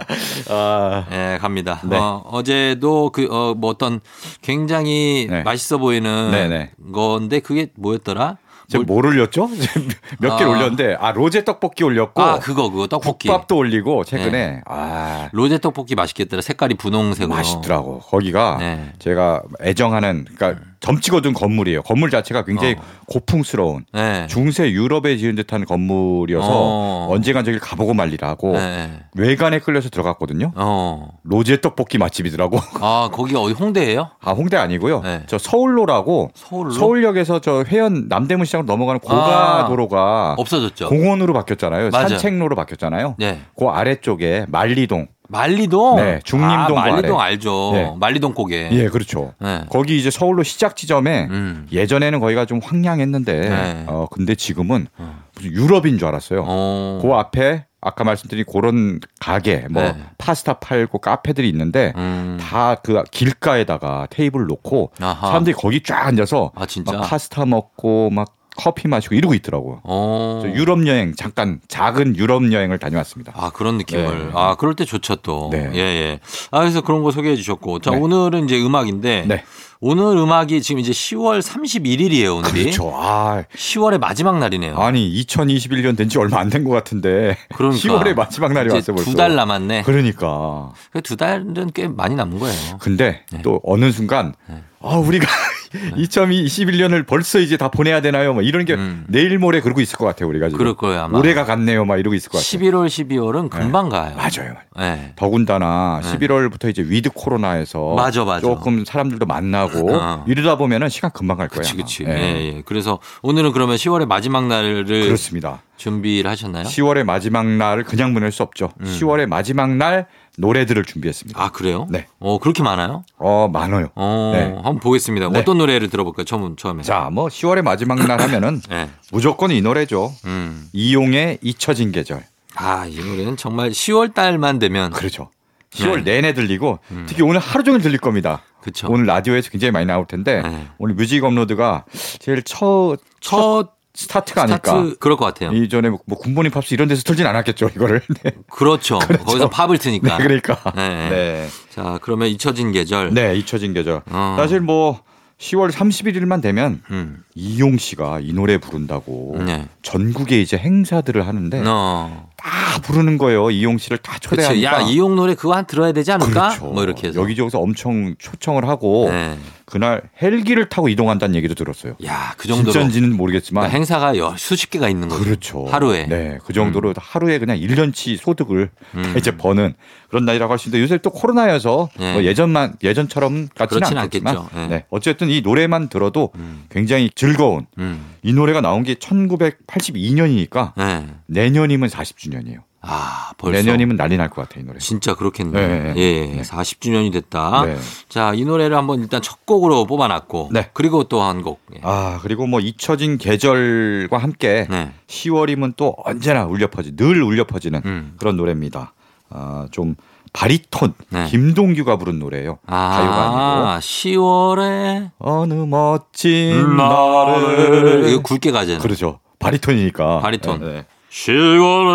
아, 0.49 1.06
예 1.12 1.38
갑니다. 1.39 1.79
네. 1.84 1.95
어, 1.97 2.23
어제도 2.32 3.12
그 3.12 3.27
어 3.32 3.53
뭐 3.56 3.69
어떤 3.69 3.99
굉장히 4.41 5.27
네. 5.29 5.43
맛있어 5.43 5.77
보이는 5.77 6.32
네네. 6.32 6.71
건데 6.91 7.39
그게 7.39 7.67
뭐였더라? 7.75 8.38
제가 8.69 8.84
뭘 8.88 9.06
올렸죠? 9.06 9.49
몇 10.19 10.38
개를 10.38 10.53
아. 10.53 10.56
올렸는데, 10.56 10.95
아, 10.99 11.12
로제 11.12 11.43
떡볶이 11.43 11.84
올렸고, 11.84 12.21
아 12.21 12.39
그거 12.39 12.69
그거 12.71 12.88
떡볶이. 12.88 13.27
국밥도 13.27 13.58
올리고, 13.58 14.06
최근에, 14.06 14.62
아, 14.65 15.27
로제 15.34 15.60
떡볶이 15.60 15.95
맛있겠더라. 15.95 16.41
색깔이 16.41 16.75
분홍색으로. 16.75 17.36
맛있더라고. 17.36 17.99
거기가 17.99 18.56
네. 18.60 18.93
제가 18.99 19.41
애정하는, 19.62 20.25
그러니까 20.34 20.63
점 20.84 21.00
찍어둔 21.00 21.34
건물이에요. 21.34 21.82
건물 21.84 22.10
자체가 22.10 22.43
굉장히 22.43 22.76
어. 22.78 22.82
고풍스러운 23.08 23.86
네. 23.93 24.28
중세 24.28 24.69
유럽에 24.69 25.15
지은 25.15 25.36
듯한 25.36 25.63
건물이어서 25.63 26.50
어. 26.52 27.08
언젠가 27.10 27.41
저길 27.41 27.62
가보고 27.62 27.93
말리라고 27.93 28.52
네. 28.52 28.91
외관에 29.15 29.60
끌려서 29.60 29.88
들어갔거든요. 29.88 30.52
어. 30.56 31.08
로제 31.24 31.62
떡볶이 31.62 31.98
맛집이더라고. 31.98 32.60
아 32.82 33.10
거기 33.13 33.34
어디 33.34 33.54
홍대예요? 33.54 34.10
아 34.19 34.32
홍대 34.32 34.58
아니고요. 34.58 35.00
네. 35.04 35.24
저 35.28 35.38
서울로라고 35.38 36.32
서울로? 36.36 36.72
서울역에서 36.72 37.39
저 37.39 37.63
회원 37.65 38.10
남대문 38.10 38.46
시장으로 38.46 38.65
넘어가는 38.65 39.00
아. 39.06 39.08
고가 39.08 39.65
도로가 39.69 40.36
없어졌죠. 40.38 40.89
공원으로 40.89 41.32
바뀌었잖아요. 41.32 41.91
맞아요. 41.91 42.10
산책로로 42.10 42.58
바뀌었잖아요. 42.58 43.15
네. 43.19 43.39
그 43.58 43.67
아래쪽에 43.67 44.48
말리동. 44.50 45.08
말리동. 45.30 45.96
네, 45.96 46.20
중림동 46.24 46.78
아, 46.78 46.90
말리동 46.90 47.20
아래. 47.20 47.32
알죠. 47.32 47.72
네. 47.74 47.94
말리동 47.98 48.34
고개. 48.34 48.70
예, 48.72 48.88
그렇죠. 48.90 49.34
네. 49.40 49.62
거기 49.70 49.98
이제 49.98 50.12
서울로 50.12 50.44
시작 50.44 50.76
지점에 50.76 51.28
음. 51.30 51.68
예전에는 51.72 52.20
거기가 52.20 52.46
좀 52.46 52.60
황량했는데 52.64 53.40
네. 53.40 53.84
어 53.88 54.08
근데 54.12 54.36
지금은 54.36 54.88
어. 54.98 55.24
무슨 55.36 55.52
유럽인 55.52 55.98
줄 55.98 56.08
알았어요. 56.08 56.44
어. 56.46 57.00
그 57.02 57.12
앞에 57.14 57.66
아까 57.82 58.04
말씀드린 58.04 58.46
그런 58.52 59.00
가게 59.20 59.66
뭐 59.70 59.84
네. 59.84 59.96
파스타 60.18 60.54
팔고 60.60 61.00
카페들이 61.00 61.50
있는데 61.50 61.94
음. 61.98 62.38
다그 62.40 63.04
길가에다가 63.12 64.08
테이블 64.10 64.46
놓고 64.46 64.92
아하. 65.02 65.28
사람들이 65.28 65.56
거기 65.56 65.82
쫙 65.84 66.08
앉아서 66.08 66.52
아 66.56 66.66
파스타 67.02 67.46
먹고 67.46 68.10
막 68.10 68.36
커피 68.56 68.88
마시고 68.88 69.16
이러고 69.16 69.34
있더라고요. 69.36 69.82
어. 69.84 70.42
저 70.44 70.50
유럽 70.50 70.86
여행 70.88 71.13
잠깐 71.16 71.60
작은 71.68 72.16
유럽 72.18 72.52
여행을 72.52 72.78
다녀왔습니다. 72.80 73.34
아 73.36 73.50
그런 73.50 73.78
느낌을 73.78 74.28
네. 74.28 74.32
아 74.34 74.56
그럴 74.56 74.76
때 74.76 74.86
좋죠 74.86 75.16
또 75.18 75.50
네. 75.52 75.70
예 75.74 75.82
예 75.82 76.20
아 76.52 76.60
그래서 76.60 76.82
그런 76.82 77.02
거 77.04 77.12
소개해 77.12 77.36
주셨고 77.36 77.80
자 77.80 77.92
네. 77.92 77.98
오늘은 77.98 78.46
이제 78.46 78.62
음악인데 78.62 79.26
네. 79.28 79.44
오늘 79.86 80.16
음악이 80.18 80.62
지금 80.62 80.80
이제 80.80 80.92
10월 80.94 81.42
31일이에요 81.42 82.38
오늘이 82.38 82.63
그렇죠. 82.63 82.92
아, 82.96 83.44
10월의 83.54 84.00
마지막 84.00 84.39
날이네요 84.39 84.78
아니 84.78 85.12
2021년 85.24 85.98
된 85.98 86.08
지 86.08 86.18
얼마 86.20 86.39
안 86.39 86.50
된 86.50 86.63
것 86.63 86.70
같은데 86.72 87.38
그러니까 87.56 87.80
10월의 87.82 88.16
마지막 88.16 88.54
날이 88.54 88.70
왔어 88.72 88.94
벌써. 88.94 89.10
두 89.12 89.18
달 89.18 89.36
남았네 89.36 89.82
그러니까. 89.84 90.72
그두 90.92 91.18
달은 91.18 91.72
꽤 91.74 91.88
많이 91.88 92.16
남은 92.16 92.39
거예요 92.39 92.78
근데 92.80 93.22
네. 93.32 93.42
또 93.42 93.60
어느 93.63 93.92
순간 93.92 94.34
네. 94.48 94.62
아 94.82 94.96
우리가 94.98 95.26
2021년을 95.74 97.06
벌써 97.06 97.40
이제 97.40 97.58
다 97.58 97.70
보내야 97.70 98.02
되나요? 98.02 98.34
막 98.34 98.46
이런 98.46 98.66
게 98.66 98.74
음. 98.76 99.06
내일 99.08 99.38
모레 99.40 99.62
그러고 99.62 99.82
있을 99.82 99.98
것 99.98 100.06
같아요 100.06 100.30
우리가 100.30 100.48
지금. 100.48 100.58
그럴 100.58 100.76
거예요 100.76 101.02
아마 101.02 101.18
올해가 101.20 101.46
갔네요, 101.46 101.86
막 101.86 101.98
이러고 101.98 102.14
있을 102.16 102.30
것 102.30 102.38
같아요. 102.38 102.72
11월 102.72 102.88
12월은 102.88 103.50
금방 103.50 103.90
가요 103.90 104.16
맞아요. 104.16 104.56
네. 104.78 105.14
더군다나 105.16 106.02
네. 106.04 106.18
11월부터 106.28 106.70
이제 106.70 106.84
with 106.84 107.10
코로나에서 107.14 107.96
맞아, 107.96 108.24
맞아. 108.24 108.42
조금 108.42 108.86
사람들도 108.86 109.26
만나고 109.26 109.94
어. 109.96 110.26
이러다 110.28 110.58
보면은 110.58 110.90
시간 110.90 111.12
금방 111.12 111.38
갈 111.38 111.48
거예요. 111.48 111.62
그치 111.62 111.74
아마. 111.74 111.84
그치 111.84 112.04
예. 112.08 112.10
예, 112.10 112.56
예. 112.58 112.62
그래서 112.66 113.00
오늘은 113.22 113.52
그러면 113.52 113.76
10월의 113.76 114.06
마지막 114.08 114.48
날을 114.48 114.86
그렇습니다. 114.86 115.62
준비를 115.78 116.30
하셨나요 116.30 116.64
10월의 116.66 117.04
마지막 117.04 117.46
날을 117.48 117.84
그냥 117.84 118.14
보낼 118.14 118.32
수 118.32 118.44
없죠. 118.44 118.70
음. 118.80 118.86
10월의 118.86 119.26
마지막 119.28 119.76
날 119.76 120.08
노래들을 120.38 120.84
준비했습니다. 120.86 121.41
아 121.41 121.50
그래요 121.52 121.88
네. 121.89 122.08
어 122.19 122.39
그렇게 122.39 122.63
많아요 122.63 123.04
어 123.17 123.48
많아요. 123.52 123.89
어 123.96 124.32
네. 124.34 124.43
한번 124.56 124.80
보겠습니다 124.80 125.30
네. 125.30 125.39
어떤 125.39 125.58
노래를 125.58 125.89
들어볼까요 125.89 126.26
처음 126.26 126.56
처음에 126.56 126.84
자, 126.84 127.10
뭐 127.12 127.28
10월의 127.28 127.62
마지막 127.62 128.00
날 128.06 128.19
하면은 128.22 128.62
네. 128.69 128.89
무조건 129.12 129.52
이 129.52 129.62
노래죠. 129.62 130.12
음. 130.26 130.69
이용의 130.74 131.39
잊혀진 131.41 131.91
계절. 131.91 132.24
아, 132.56 132.86
이 132.86 132.96
노래는 132.98 133.38
정말 133.38 133.72
10월 133.72 134.13
달만 134.13 134.60
되면 134.60 134.91
그렇죠. 134.91 135.30
10월 135.72 136.04
네. 136.04 136.15
내내 136.15 136.34
들리고 136.34 136.80
음. 136.91 137.06
특히 137.08 137.24
오늘 137.24 137.39
하루 137.39 137.63
종일 137.63 137.82
들릴 137.82 137.98
겁니다. 138.00 138.41
그쵸. 138.62 138.88
오늘 138.89 139.06
라디오에서 139.06 139.50
굉장히 139.50 139.72
많이 139.72 139.86
나올 139.86 140.06
텐데 140.08 140.41
네. 140.41 140.67
오늘 140.78 140.96
뮤직 140.96 141.24
업로드가 141.24 141.86
제일 142.19 142.43
첫, 142.43 142.98
첫첫 143.22 143.72
스타트가 143.95 144.43
아닐까. 144.43 144.60
스타트 144.63 144.97
그럴 144.97 145.17
것 145.17 145.25
같아요. 145.25 145.51
이전에 145.51 145.89
뭐 145.89 146.17
굿모닝 146.17 146.52
팝스 146.51 146.73
이런 146.73 146.88
데서 146.88 147.03
틀진 147.03 147.25
않았겠죠 147.25 147.69
이거를. 147.75 148.01
네. 148.23 148.32
그렇죠. 148.49 148.99
거기서 148.99 149.49
팝을 149.49 149.77
트니까. 149.77 150.17
네, 150.17 150.23
그러니까. 150.23 150.60
네. 150.75 151.10
네. 151.10 151.47
자, 151.69 151.99
그러면 152.01 152.29
잊혀진 152.29 152.71
계절. 152.71 153.13
네, 153.13 153.36
잊혀진 153.36 153.73
계절. 153.73 154.01
어. 154.10 154.36
사실 154.38 154.62
뭐 154.62 155.01
10월 155.38 155.71
31일만 155.71 156.41
되면 156.41 156.82
음. 156.89 157.23
이용 157.36 157.77
씨가 157.77 158.19
이 158.21 158.34
노래 158.34 158.58
부른다고 158.58 159.36
네. 159.45 159.67
전국에 159.82 160.41
이제 160.41 160.58
행사들을 160.58 161.25
하는데 161.27 161.63
어. 161.65 162.29
다 162.43 162.79
부르는 162.82 163.17
거예요. 163.17 163.49
이용 163.51 163.77
씨를 163.77 163.97
다 163.99 164.17
그렇죠. 164.19 164.29
초대하니까. 164.36 164.73
야 164.73 164.82
이용 164.82 165.15
노래 165.15 165.34
그거 165.34 165.56
한 165.56 165.65
들어야 165.65 165.93
되지 165.93 166.12
않을까? 166.12 166.49
그렇죠. 166.49 166.65
뭐 166.65 166.84
이렇게 166.84 167.08
해서. 167.08 167.19
여기저기서 167.21 167.60
엄청 167.60 168.15
초청을 168.19 168.67
하고 168.67 169.08
네. 169.10 169.38
그날 169.65 170.01
헬기를 170.21 170.67
타고 170.67 170.89
이동한다는 170.89 171.36
얘기도 171.36 171.53
들었어요. 171.56 171.95
야, 172.06 172.34
그 172.38 172.47
정도로 172.49 172.73
진짜인지는 172.73 173.15
모르겠지만 173.15 173.62
그러니까 173.62 173.75
행사가 173.77 174.17
여- 174.17 174.36
수십 174.38 174.69
개가 174.71 174.89
있는 174.89 175.08
거죠. 175.08 175.23
그렇죠. 175.23 175.65
하루에. 175.67 176.06
네, 176.08 176.38
그 176.45 176.51
정도로 176.51 176.93
하루에 176.97 177.39
그냥 177.39 177.58
1년치 177.58 178.17
소득을 178.19 178.69
음. 178.95 179.15
이제 179.17 179.36
버는 179.38 179.73
그런 180.10 180.25
날이라고 180.25 180.51
할 180.51 180.60
수 180.60 180.67
있는데 180.67 180.84
요새 180.84 180.97
또 180.97 181.10
코로나여서 181.12 181.89
네. 181.97 182.13
뭐 182.13 182.23
예전만 182.23 182.75
예전처럼 182.84 183.47
같지는 183.56 183.97
않겠지만 183.97 184.38
않겠죠. 184.38 184.56
네. 184.60 184.67
네. 184.67 184.86
어쨌든 184.89 185.29
이 185.29 185.39
노래만 185.41 185.88
들어도 185.88 186.32
음. 186.36 186.65
굉장히 186.69 187.10
즐거운 187.15 187.65
음. 187.79 188.12
이 188.24 188.34
노래가 188.34 188.62
나온 188.62 188.84
게 188.84 188.96
1982년이니까 188.96 190.74
네. 190.78 191.08
내년이면 191.28 191.90
40주년이에요. 191.90 192.62
아, 192.86 193.32
벌써 193.38 193.62
내년이면 193.62 193.96
난리 193.96 194.18
날 194.18 194.30
것 194.30 194.42
같아 194.42 194.60
이 194.60 194.64
노래. 194.64 194.78
진짜 194.80 195.16
그렇겠네요. 195.16 195.68
네. 195.68 195.94
예, 195.96 196.26
네. 196.36 196.42
40주년이 196.42 197.14
됐다. 197.14 197.66
네. 197.66 197.78
자, 198.10 198.34
이 198.34 198.44
노래를 198.44 198.76
한번 198.76 199.02
일단 199.02 199.22
첫 199.22 199.46
곡으로 199.46 199.86
뽑아놨고, 199.86 200.50
네. 200.52 200.70
그리고 200.74 201.06
또 201.06 201.22
한 201.24 201.42
곡. 201.44 201.62
예. 201.76 201.80
아 201.84 202.20
그리고 202.22 202.46
뭐 202.46 202.60
잊혀진 202.60 203.18
계절과 203.18 204.18
함께 204.18 204.68
네. 204.70 204.92
10월이면 205.08 205.76
또 205.78 205.96
언제나 206.04 206.46
울려 206.46 206.68
퍼지 206.68 206.96
늘 206.98 207.24
울려 207.24 207.46
퍼지는 207.46 207.82
음. 207.86 208.16
그런 208.20 208.36
노래입니다. 208.36 208.94
아, 209.30 209.68
좀 209.72 209.96
바리톤 210.34 210.93
네. 211.10 211.28
김동규가 211.30 211.98
부른 211.98 212.19
노래예요. 212.19 212.58
가요가 212.67 213.24
아니고 213.26 213.67
아, 213.69 213.80
10월에 213.80 215.12
어느 215.19 215.54
멋진 215.54 216.76
날을 216.76 218.10
이거 218.10 218.22
굵게 218.24 218.52
가잖아요. 218.52 218.82
그렇죠. 218.82 219.19
바리톤이니까. 219.39 220.19
바리톤. 220.19 220.60
네, 220.60 220.65
네. 220.65 220.86
10월에 221.12 221.93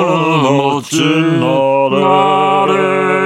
어느 0.00 0.48
멋진 0.62 1.40
날에 1.40 3.19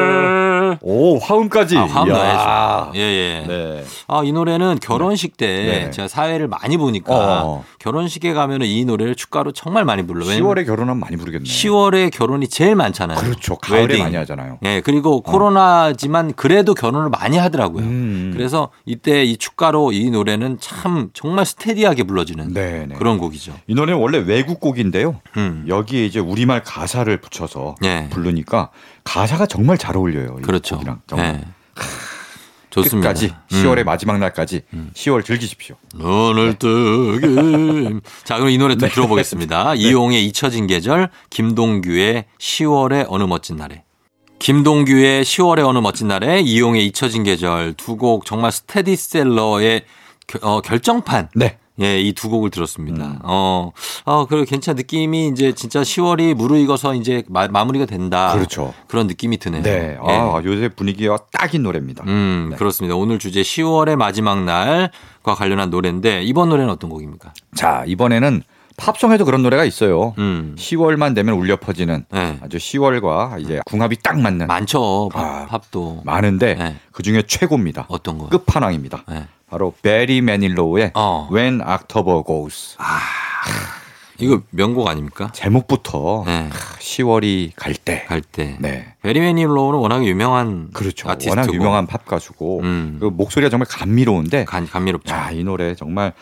오 0.86 1.18
화음까지. 1.18 1.78
아, 1.78 1.84
화음. 1.84 2.08
넣어야죠. 2.08 2.92
예, 2.96 3.00
예. 3.00 3.44
네. 3.46 3.84
아, 4.06 4.20
이 4.22 4.32
노래는 4.32 4.80
결혼식 4.82 5.38
때 5.38 5.46
네. 5.46 5.90
제가 5.90 6.08
사회를 6.08 6.46
많이 6.46 6.76
보니까 6.76 7.42
어. 7.42 7.64
결혼식에 7.78 8.34
가면은 8.34 8.66
이 8.66 8.84
노래를 8.84 9.14
축가로 9.14 9.52
정말 9.52 9.86
많이 9.86 10.06
불러요. 10.06 10.28
왜냐면 10.28 10.54
10월에 10.54 10.66
결혼하면 10.66 11.00
많이 11.00 11.16
부르겠네. 11.16 11.44
10월에 11.44 12.12
결혼이 12.12 12.48
제일 12.48 12.74
많잖아요. 12.76 13.18
그렇죠. 13.18 13.56
가을에 13.56 13.84
웨딩. 13.86 14.02
많이 14.04 14.16
하잖아요. 14.16 14.58
예, 14.64 14.82
그리고 14.84 15.22
코로나지만 15.22 16.34
그래도 16.34 16.74
결혼을 16.74 17.08
많이 17.08 17.38
하더라고요. 17.38 17.82
음. 17.82 18.32
그래서 18.36 18.68
이때 18.84 19.24
이 19.24 19.38
축가로 19.38 19.92
이 19.92 20.10
노래는 20.10 20.58
참 20.60 21.08
정말 21.14 21.46
steady하게 21.46 22.02
불러지는 22.02 22.52
네, 22.52 22.84
네. 22.86 22.94
그런 22.96 23.16
곡이죠. 23.16 23.54
이 23.68 23.74
노래는 23.74 23.98
원래 23.98 24.18
외국 24.18 24.60
곡인데요. 24.60 25.20
음. 25.38 25.64
여기에 25.66 26.04
이제 26.04 26.20
우리말 26.20 26.62
가사를 26.62 27.16
붙여서 27.22 27.76
예. 27.84 28.08
부르니까 28.10 28.68
가사가 29.04 29.46
정말 29.46 29.78
잘 29.78 29.96
어울려요. 29.96 30.36
이 30.40 30.42
그렇죠. 30.42 30.76
곡이랑 30.76 31.00
정말. 31.06 31.42
예. 31.46 31.82
좋습니다. 32.70 33.08
끝까지 33.10 33.26
음. 33.52 33.56
10월의 33.62 33.84
마지막 33.84 34.18
날까지 34.18 34.62
10월 34.94 35.24
즐기십시오. 35.24 35.76
눈을 35.94 36.54
뜨기. 36.58 38.00
자, 38.24 38.36
그럼 38.36 38.50
이 38.50 38.58
노래 38.58 38.74
또 38.74 38.88
들어보겠습니다. 38.88 39.74
이용의 39.76 40.26
잊혀진 40.26 40.66
계절, 40.66 41.08
김동규의 41.30 42.24
10월의 42.38 43.06
어느 43.08 43.22
멋진 43.24 43.54
날에. 43.56 43.84
김동규의 44.40 45.22
10월의 45.22 45.64
어느 45.64 45.78
멋진 45.78 46.08
날에, 46.08 46.40
이용의 46.40 46.84
잊혀진 46.86 47.22
계절 47.22 47.74
두 47.74 47.96
곡 47.96 48.26
정말 48.26 48.50
스테디셀러의 48.50 49.84
겨- 50.26 50.38
어, 50.42 50.60
결정판. 50.60 51.28
네. 51.36 51.58
예, 51.80 52.00
이 52.00 52.12
두 52.12 52.28
곡을 52.28 52.50
들었습니다. 52.50 53.04
음. 53.04 53.18
어, 53.24 53.72
어, 54.04 54.26
그리고 54.26 54.44
괜찮은 54.44 54.76
느낌이 54.76 55.28
이제 55.28 55.52
진짜 55.52 55.80
10월이 55.82 56.34
무르익어서 56.34 56.94
이제 56.94 57.24
마, 57.28 57.48
마무리가 57.48 57.86
된다. 57.86 58.32
그렇죠. 58.32 58.72
그런 58.86 59.06
느낌이 59.08 59.38
드네요. 59.38 59.62
네. 59.62 59.98
예. 60.00 60.12
아, 60.12 60.40
요새 60.44 60.68
분위기와 60.68 61.18
딱인 61.32 61.62
노래입니다. 61.64 62.04
음, 62.06 62.48
네. 62.50 62.56
그렇습니다. 62.56 62.94
오늘 62.94 63.18
주제 63.18 63.42
10월의 63.42 63.96
마지막 63.96 64.44
날과 64.44 65.34
관련한 65.34 65.70
노래인데 65.70 66.22
이번 66.22 66.48
노래는 66.50 66.70
어떤 66.70 66.90
곡입니까? 66.90 67.32
자, 67.56 67.82
이번에는 67.86 68.42
팝송에도 68.76 69.24
그런 69.24 69.42
노래가 69.42 69.64
있어요. 69.64 70.14
음. 70.18 70.54
10월만 70.58 71.14
되면 71.14 71.34
울려 71.36 71.56
퍼지는 71.56 72.04
네. 72.10 72.38
아주 72.42 72.56
10월과 72.56 73.40
이제 73.40 73.60
궁합이 73.66 73.96
딱 74.02 74.20
맞는 74.20 74.46
많죠. 74.48 75.10
팝, 75.12 75.20
아, 75.24 75.46
팝도. 75.46 76.02
많은데 76.04 76.54
네. 76.54 76.76
그 76.92 77.02
중에 77.04 77.22
최고입니다. 77.26 77.86
어떤 77.88 78.18
거? 78.18 78.28
끝판왕입니다. 78.28 79.04
네. 79.08 79.26
바로 79.54 79.72
베리 79.82 80.20
매닐로우의 80.20 80.90
어. 80.94 81.28
When 81.32 81.60
October 81.60 82.24
Goes. 82.26 82.76
이거 84.18 84.40
명곡 84.50 84.88
아닙니까? 84.88 85.30
제목부터 85.32 86.24
네. 86.26 86.48
10월이 86.80 87.52
갈 87.54 87.74
때. 87.74 88.02
갈 88.08 88.20
때. 88.20 88.56
네. 88.58 88.94
베리 89.02 89.20
매닐로우는 89.20 89.78
워낙 89.78 90.04
유명한 90.04 90.70
그렇죠. 90.72 91.08
아티스트고. 91.08 91.38
워낙 91.38 91.54
유명한 91.54 91.86
팝 91.86 92.04
가수고 92.04 92.62
음. 92.62 92.96
그 92.98 93.04
목소리가 93.06 93.48
정말 93.48 93.68
감미로운데 93.70 94.44
간, 94.44 94.66
감미롭죠. 94.66 95.14
야, 95.14 95.30
이 95.30 95.44
노래 95.44 95.76
정말 95.76 96.14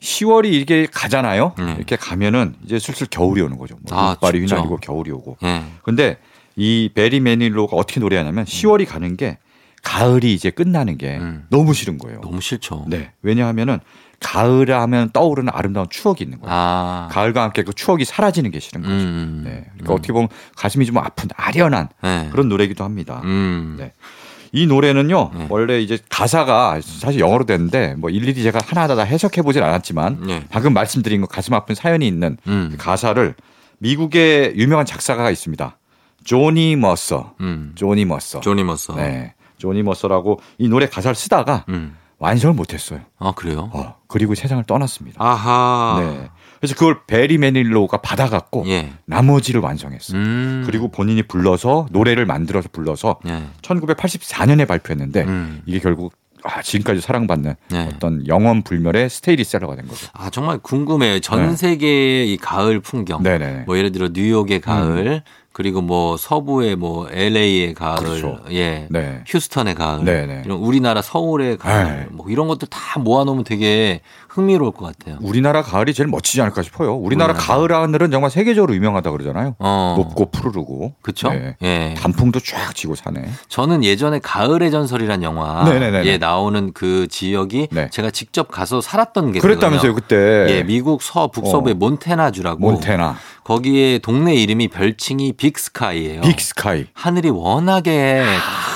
10월이 0.00 0.50
이렇게 0.50 0.86
가잖아요. 0.90 1.52
음. 1.58 1.74
이렇게 1.76 1.96
가면은 1.96 2.54
이제 2.64 2.78
슬슬 2.78 3.06
겨울이 3.06 3.42
오는 3.42 3.58
거죠. 3.58 3.76
뭐 3.82 3.98
아, 3.98 4.08
눈발이. 4.12 4.40
휘날리고 4.46 4.78
겨울이 4.78 5.10
오고. 5.10 5.36
예. 5.42 5.62
근데 5.82 6.16
이 6.56 6.88
베리 6.94 7.20
매닐로가 7.20 7.76
어떻게 7.76 8.00
노래하냐면 8.00 8.46
10월이 8.46 8.86
가는 8.88 9.14
게 9.18 9.36
가을이 9.82 10.32
이제 10.32 10.50
끝나는 10.50 10.96
게 10.96 11.18
음. 11.18 11.44
너무 11.50 11.74
싫은 11.74 11.98
거예요. 11.98 12.20
너무 12.20 12.40
싫죠. 12.40 12.86
네. 12.88 13.12
왜냐하면은 13.22 13.80
가을 14.20 14.70
하면 14.70 15.10
떠오르는 15.10 15.52
아름다운 15.52 15.88
추억이 15.90 16.18
있는 16.20 16.40
거예요. 16.40 16.54
아. 16.54 17.08
가을과 17.10 17.42
함께 17.42 17.64
그 17.64 17.72
추억이 17.72 18.04
사라지는 18.04 18.52
게 18.52 18.60
싫은 18.60 18.82
거죠. 18.82 18.94
음. 18.94 19.42
네. 19.44 19.64
그러니까 19.72 19.94
어떻게 19.94 20.12
보면 20.12 20.28
가슴이 20.56 20.86
좀 20.86 20.98
아픈 20.98 21.28
아련한 21.36 21.88
네. 22.02 22.28
그런 22.30 22.48
노래이기도 22.48 22.84
합니다. 22.84 23.20
음. 23.24 23.76
네. 23.78 23.92
이 24.52 24.66
노래는요 24.66 25.30
네. 25.34 25.46
원래 25.48 25.80
이제 25.80 25.98
가사가 26.10 26.80
사실 26.82 27.20
영어로 27.20 27.44
됐는데 27.44 27.94
뭐 27.96 28.10
일일이 28.10 28.42
제가 28.42 28.60
하나하나 28.64 28.94
다 28.94 29.02
해석해 29.02 29.42
보진 29.42 29.62
않았지만 29.62 30.22
네. 30.26 30.44
방금 30.50 30.74
말씀드린 30.74 31.22
거 31.22 31.26
가슴 31.26 31.54
아픈 31.54 31.74
사연이 31.74 32.06
있는 32.06 32.36
음. 32.46 32.68
그 32.70 32.76
가사를 32.76 33.34
미국의 33.78 34.54
유명한 34.56 34.86
작사가가 34.86 35.30
있습니다. 35.30 35.78
조니 36.24 36.76
머서. 36.76 37.34
음. 37.40 37.72
조니 37.74 38.04
머서. 38.04 38.40
조니 38.40 38.62
머서. 38.62 38.94
네. 38.94 39.34
조니 39.62 39.84
머서라고 39.84 40.40
이 40.58 40.68
노래 40.68 40.86
가사를 40.86 41.14
쓰다가 41.14 41.64
음. 41.68 41.96
완성을 42.18 42.54
못했어요. 42.54 43.00
아, 43.18 43.32
그래요? 43.32 43.70
어, 43.72 43.96
그리고 44.08 44.34
세상을 44.34 44.62
떠났습니다. 44.64 45.22
아하. 45.24 46.00
네. 46.00 46.28
그래서 46.58 46.74
그걸 46.74 47.00
베리 47.06 47.38
매닐로우가 47.38 48.00
받아갖고 48.00 48.64
예. 48.68 48.92
나머지를 49.06 49.60
완성했어요. 49.60 50.20
음. 50.20 50.62
그리고 50.66 50.88
본인이 50.88 51.22
불러서 51.22 51.86
노래를 51.90 52.26
만들어서 52.26 52.68
불러서 52.72 53.18
예. 53.26 53.42
1984년에 53.62 54.68
발표했는데 54.68 55.24
음. 55.24 55.62
이게 55.66 55.80
결국 55.80 56.12
아, 56.44 56.60
지금까지 56.60 57.00
사랑받는 57.00 57.54
네. 57.70 57.88
어떤 57.92 58.26
영원 58.26 58.62
불멸의 58.62 59.10
스테디셀러가 59.10 59.76
된 59.76 59.86
거죠. 59.86 60.08
아, 60.12 60.30
정말 60.30 60.58
궁금해요. 60.58 61.20
전 61.20 61.50
네. 61.50 61.56
세계의 61.56 62.32
이 62.32 62.36
가을 62.36 62.80
풍경. 62.80 63.22
네네. 63.22 63.64
뭐 63.66 63.76
예를 63.78 63.92
들어 63.92 64.08
뉴욕의 64.12 64.60
가을, 64.60 65.22
그리고 65.52 65.82
뭐 65.82 66.16
서부의 66.16 66.76
뭐 66.76 67.08
LA의 67.10 67.74
가을, 67.74 67.96
그렇죠. 67.98 68.40
예. 68.50 68.86
네. 68.90 69.22
휴스턴의 69.26 69.74
가을, 69.74 70.04
네네. 70.04 70.42
이런 70.44 70.58
우리나라 70.58 71.02
서울의 71.02 71.58
가을, 71.58 71.84
네. 71.84 72.06
뭐 72.10 72.26
이런 72.28 72.48
것들 72.48 72.68
다 72.68 72.98
모아놓으면 72.98 73.44
되게 73.44 74.00
흥미로울 74.32 74.72
것 74.72 74.86
같아요. 74.86 75.18
우리나라 75.20 75.60
가을이 75.62 75.92
제일 75.92 76.08
멋지지 76.08 76.40
않을까 76.40 76.62
싶어요. 76.62 76.94
우리나라 76.94 77.32
우리나라. 77.34 77.34
가을 77.34 77.70
하늘은 77.72 78.10
정말 78.10 78.30
세계적으로 78.30 78.74
유명하다 78.74 79.10
그러잖아요. 79.10 79.56
어. 79.58 79.94
높고 79.98 80.30
푸르르고. 80.30 80.94
그쵸? 81.02 81.28
네. 81.30 81.54
예. 81.62 81.94
단풍도 81.98 82.40
쫙 82.40 82.74
지고 82.74 82.94
사네. 82.94 83.28
저는 83.48 83.84
예전에 83.84 84.20
가을의 84.20 84.70
전설이란 84.70 85.22
영화 85.22 85.64
네네네네. 85.64 86.08
에 86.10 86.16
나오는 86.18 86.72
그 86.72 87.06
지역이 87.08 87.68
네. 87.72 87.90
제가 87.90 88.10
직접 88.10 88.50
가서 88.50 88.80
살았던 88.80 89.32
게 89.32 89.40
그랬다면서요 89.40 89.94
그때. 89.94 90.46
예, 90.48 90.62
미국 90.62 91.02
서 91.02 91.26
북서부의 91.28 91.74
어. 91.74 91.76
몬테나주라고 91.76 92.58
몬테나, 92.58 93.16
거기에 93.44 93.98
동네 93.98 94.34
이름이 94.34 94.68
별칭이 94.68 95.32
빅스카이예요. 95.34 96.22
빅스카이. 96.22 96.86
하늘이 96.94 97.28
워낙에 97.28 98.24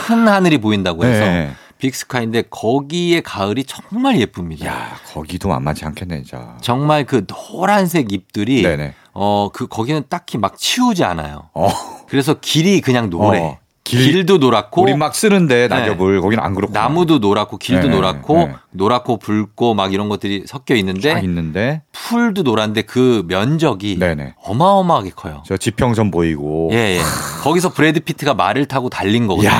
큰 0.07 0.29
하늘이 0.29 0.59
보인다고 0.59 1.05
해서 1.07 1.25
네. 1.25 1.51
빅스카이인데 1.79 2.45
거기에 2.51 3.21
가을이 3.21 3.65
정말 3.65 4.21
예쁩니다. 4.21 4.67
야 4.67 4.97
거기도 5.13 5.49
만만치 5.49 5.85
않겠네 5.85 6.23
진짜. 6.23 6.57
정말 6.61 7.05
그 7.05 7.27
노란색 7.27 8.13
잎들이 8.13 8.63
네네. 8.63 8.95
어 9.13 9.49
그 9.53 9.67
거기는 9.67 10.03
딱히 10.09 10.39
막 10.39 10.57
치우지 10.59 11.05
않아요. 11.05 11.51
어. 11.55 11.69
그래서 12.09 12.35
길이 12.41 12.81
그냥 12.81 13.09
노래. 13.11 13.41
어, 13.41 13.59
길- 13.85 14.13
길도 14.13 14.39
노랗고 14.39 14.83
우리 14.83 14.97
막 14.97 15.15
쓰는데 15.15 15.69
네. 15.69 15.69
낙엽을 15.69 16.21
거기는 16.21 16.43
안 16.43 16.55
그렇고. 16.57 16.73
나무도 16.73 17.19
노랗고 17.19 17.57
길도 17.59 17.87
네, 17.89 17.95
노랗고 17.95 18.35
네. 18.37 18.55
노랗고 18.73 19.19
붉고 19.19 19.75
막 19.75 19.93
이런 19.95 20.09
것들이 20.09 20.43
섞여 20.47 20.75
쫙 20.75 20.79
있는데 20.81 21.21
있는데 21.23 21.83
풀도 21.93 22.43
노란데 22.43 22.83
그 22.83 23.23
면적이 23.29 23.99
네네. 24.01 24.35
어마어마하게 24.43 25.11
커요. 25.11 25.43
저 25.47 25.57
지평선 25.57 26.11
보이고. 26.11 26.71
예, 26.73 26.97
예. 26.97 27.01
거기서 27.45 27.73
브래드 27.73 28.01
피트가 28.01 28.35
말을 28.35 28.67
타고 28.67 28.89
달린 28.91 29.29
거거든요. 29.29 29.53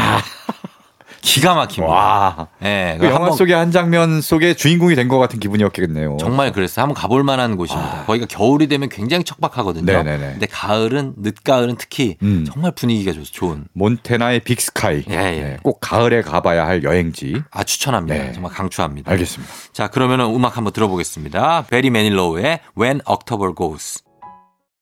야 1.27 1.33
기가 1.37 1.55
막힙니다. 1.55 1.93
와. 1.93 2.49
예, 2.63 2.97
그 3.01 3.07
영화 3.07 3.31
속의 3.33 3.55
한 3.55 3.73
장면 3.73 4.21
속에 4.21 4.55
주인공이 4.55 4.95
된 4.95 5.09
것 5.09 5.19
같은 5.19 5.39
기분이었겠네요. 5.41 6.17
정말 6.19 6.53
그랬어요. 6.53 6.83
한번 6.85 6.95
가볼 6.95 7.23
만한 7.25 7.57
곳입니다. 7.57 8.05
거기가 8.07 8.27
겨울이 8.27 8.67
되면 8.69 8.89
굉장히 8.89 9.25
척박하거든요. 9.25 9.93
아. 9.93 10.03
네네네. 10.03 10.31
근데 10.33 10.47
가을은 10.47 11.15
늦가을은 11.19 11.77
특히 11.79 12.17
음. 12.23 12.45
정말 12.51 12.73
분위기가 12.73 13.13
좋, 13.13 13.25
좋은. 13.25 13.65
몬테나의 13.75 14.41
빅스카이. 14.41 15.05
예, 15.11 15.15
예. 15.15 15.41
네, 15.41 15.57
꼭 15.63 15.81
가을에 15.81 16.23
가봐야 16.23 16.67
할 16.67 16.83
여행지. 16.85 17.43
아 17.51 17.65
추천합니다. 17.65 18.17
네. 18.17 18.33
정말 18.33 18.53
강추합니다. 18.53 19.11
알겠습니다. 19.13 19.53
자 19.73 19.89
그러면은 19.89 20.27
음악 20.35 20.57
한번 20.57 20.73
들어보겠습니다. 20.73 21.67
베리 21.71 21.91
매닐로우의 21.91 22.61
When 22.79 23.01
October 23.09 23.53
Goes. 23.57 24.03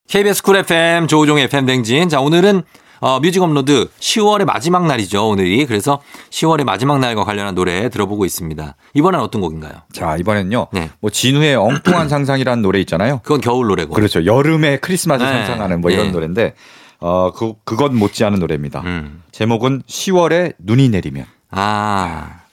KBS 0.09 0.43
쿨 0.43 0.57
FM 0.57 1.07
조우종의 1.07 1.45
FM 1.45 1.67
댕진. 1.67 2.09
자 2.11 2.21
오늘은 2.21 2.63
어, 3.05 3.21
뮤직 3.21 3.43
업로드 3.43 3.91
10월의 4.01 4.47
마지막 4.47 4.87
날이죠 4.87 5.29
오늘이. 5.29 5.67
그래서 5.67 6.01
10월의 6.31 6.65
마지막 6.65 7.01
날과 7.01 7.25
관련한 7.25 7.55
노래 7.55 7.91
들어보고 7.91 8.25
있습니다. 8.25 8.77
이번엔 8.95 9.21
어떤 9.21 9.43
곡인가요? 9.43 9.75
자, 9.93 10.17
이번엔요. 10.17 10.69
네. 10.73 10.89
뭐 11.01 11.11
지누의 11.11 11.55
엉뚱한 11.55 12.09
상상이라는 12.09 12.63
노래 12.63 12.81
있잖아요. 12.81 13.21
그건 13.23 13.43
겨울 13.43 13.67
노래고. 13.67 13.93
그렇죠. 13.93 14.25
여름에 14.25 14.79
크리스마스 14.79 15.23
네. 15.23 15.29
상상하는 15.29 15.83
뭐 15.83 15.91
이런 15.91 16.07
네. 16.07 16.13
노래인데 16.13 16.55
어, 16.99 17.31
그 17.33 17.53
그건 17.65 17.95
못지않은 17.95 18.39
노래입니다. 18.39 18.81
음. 18.81 19.23
제목은 19.33 19.83
10월에 19.87 20.55
눈이 20.61 20.89
내리면. 20.89 21.27
아 21.51 22.44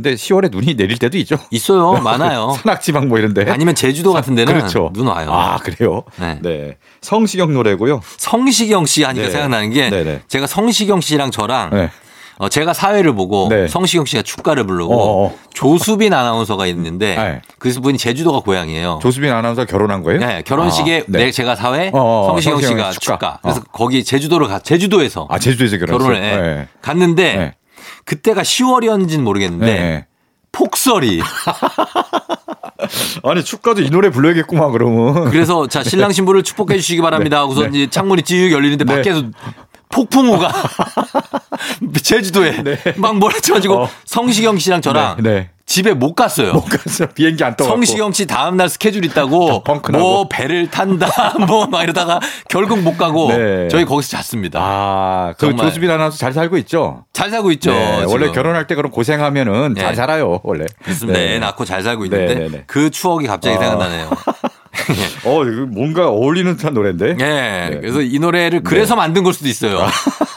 근데 0.00 0.14
10월에 0.14 0.50
눈이 0.50 0.76
내릴 0.76 0.96
때도 0.96 1.18
있죠. 1.18 1.36
있어요. 1.50 1.92
많아요. 2.02 2.56
산악지방 2.62 3.08
뭐 3.08 3.18
이런데. 3.18 3.44
아니면 3.50 3.74
제주도 3.74 4.14
같은 4.14 4.34
데는 4.34 4.54
그렇죠. 4.54 4.90
눈 4.94 5.08
와요. 5.08 5.30
아, 5.30 5.58
그래요? 5.58 6.04
네. 6.18 6.38
네. 6.40 6.76
성시경 7.02 7.52
노래고요. 7.52 8.00
성시경 8.16 8.86
씨 8.86 9.04
하니까 9.04 9.26
네. 9.26 9.30
생각나는 9.30 9.70
게 9.70 9.90
네네. 9.90 10.22
제가 10.26 10.46
성시경 10.46 11.02
씨랑 11.02 11.30
저랑 11.30 11.70
네. 11.70 11.90
어, 12.38 12.48
제가 12.48 12.72
사회를 12.72 13.14
보고 13.14 13.48
네. 13.50 13.68
성시경 13.68 14.06
씨가 14.06 14.22
축가를 14.22 14.64
부르고 14.64 14.94
어어. 14.94 15.34
조수빈 15.52 16.14
아나운서가 16.14 16.66
있는데 16.68 17.14
네. 17.14 17.42
그 17.58 17.70
분이 17.70 17.98
제주도가 17.98 18.40
고향이에요. 18.40 19.00
조수빈 19.02 19.30
아나운서 19.30 19.66
결혼한 19.66 20.02
거예요? 20.02 20.20
네, 20.20 20.42
결혼식에 20.46 21.00
아, 21.00 21.04
네. 21.06 21.24
내 21.26 21.30
제가 21.30 21.54
사회, 21.54 21.90
어어, 21.92 22.28
성시경 22.28 22.54
성시경이 22.60 22.80
씨가 22.80 22.92
축가. 22.92 23.12
축가. 23.18 23.38
그래서 23.42 23.60
어. 23.60 23.64
거기 23.70 24.02
제주도를 24.02 24.48
가 24.48 24.58
제주도에서 24.60 25.26
아, 25.28 25.38
제주도에서 25.38 25.76
결혼했어요. 25.76 26.14
결혼을 26.14 26.22
해. 26.24 26.56
네. 26.56 26.68
갔는데 26.80 27.36
네. 27.36 27.54
그때가 28.10 28.42
10월이었는지는 28.42 29.20
모르겠는데 29.20 29.66
네. 29.66 30.06
폭설이 30.50 31.22
아니, 33.22 33.44
축가도 33.44 33.82
이 33.82 33.90
노래 33.90 34.10
불러야겠구만, 34.10 34.72
그러면. 34.72 35.30
그래서 35.30 35.68
자 35.68 35.84
신랑 35.84 36.10
신부를 36.10 36.42
축복해 36.42 36.76
주시기 36.76 37.02
바랍니다 37.02 37.38
하고서 37.38 37.62
네. 37.62 37.68
이제 37.68 37.90
창문이 37.90 38.22
찌익 38.22 38.50
열리는데 38.50 38.84
네. 38.84 38.96
밖에서 38.96 39.22
폭풍우가 39.90 40.52
제주도에 42.02 42.62
막 42.96 43.16
몰아쳐가지고 43.18 43.82
어. 43.82 43.88
성시경 44.04 44.58
씨랑 44.58 44.80
저랑 44.80 45.16
네, 45.20 45.30
네. 45.30 45.50
집에 45.66 45.92
못 45.94 46.14
갔어요. 46.14 46.52
못 46.52 46.64
갔어. 46.64 47.06
비행기 47.06 47.44
안 47.44 47.54
떠. 47.56 47.62
성시경 47.64 48.12
씨 48.12 48.26
다음 48.26 48.56
날 48.56 48.68
스케줄 48.68 49.04
있다고. 49.04 49.62
뭐 49.92 50.26
배를 50.28 50.68
탄다 50.68 51.38
뭐 51.46 51.66
막 51.66 51.82
이러다가 51.84 52.18
결국 52.48 52.80
못 52.80 52.96
가고 52.98 53.28
네. 53.28 53.68
저희 53.68 53.84
거기서 53.84 54.08
잤습니다. 54.16 54.58
아, 54.60 55.34
그. 55.38 55.54
조수빈 55.54 55.88
아나운서 55.90 56.16
잘 56.18 56.32
살고 56.32 56.56
있죠? 56.58 57.04
잘 57.12 57.30
살고 57.30 57.52
있죠. 57.52 57.70
네. 57.72 58.04
원래 58.08 58.30
결혼할 58.32 58.66
때 58.66 58.74
그럼 58.74 58.90
고생하면은 58.90 59.74
네. 59.74 59.80
잘 59.80 59.94
살아요, 59.94 60.40
원래. 60.42 60.64
그렇습니다. 60.82 61.20
애 61.20 61.38
낳고 61.38 61.64
잘 61.64 61.82
살고 61.82 62.04
있는데 62.06 62.34
네, 62.34 62.40
네, 62.40 62.48
네. 62.48 62.64
그 62.66 62.90
추억이 62.90 63.26
갑자기 63.26 63.56
아. 63.56 63.60
생각나네요. 63.60 64.10
어, 65.24 65.44
뭔가 65.68 66.08
어울리는 66.08 66.56
듯한 66.56 66.74
노래인데? 66.74 67.16
예. 67.20 67.78
그래서 67.80 68.00
이 68.00 68.18
노래를 68.18 68.62
그래서 68.62 68.96
만든 68.96 69.22
걸 69.22 69.32
수도 69.32 69.48
있어요. 69.48 69.86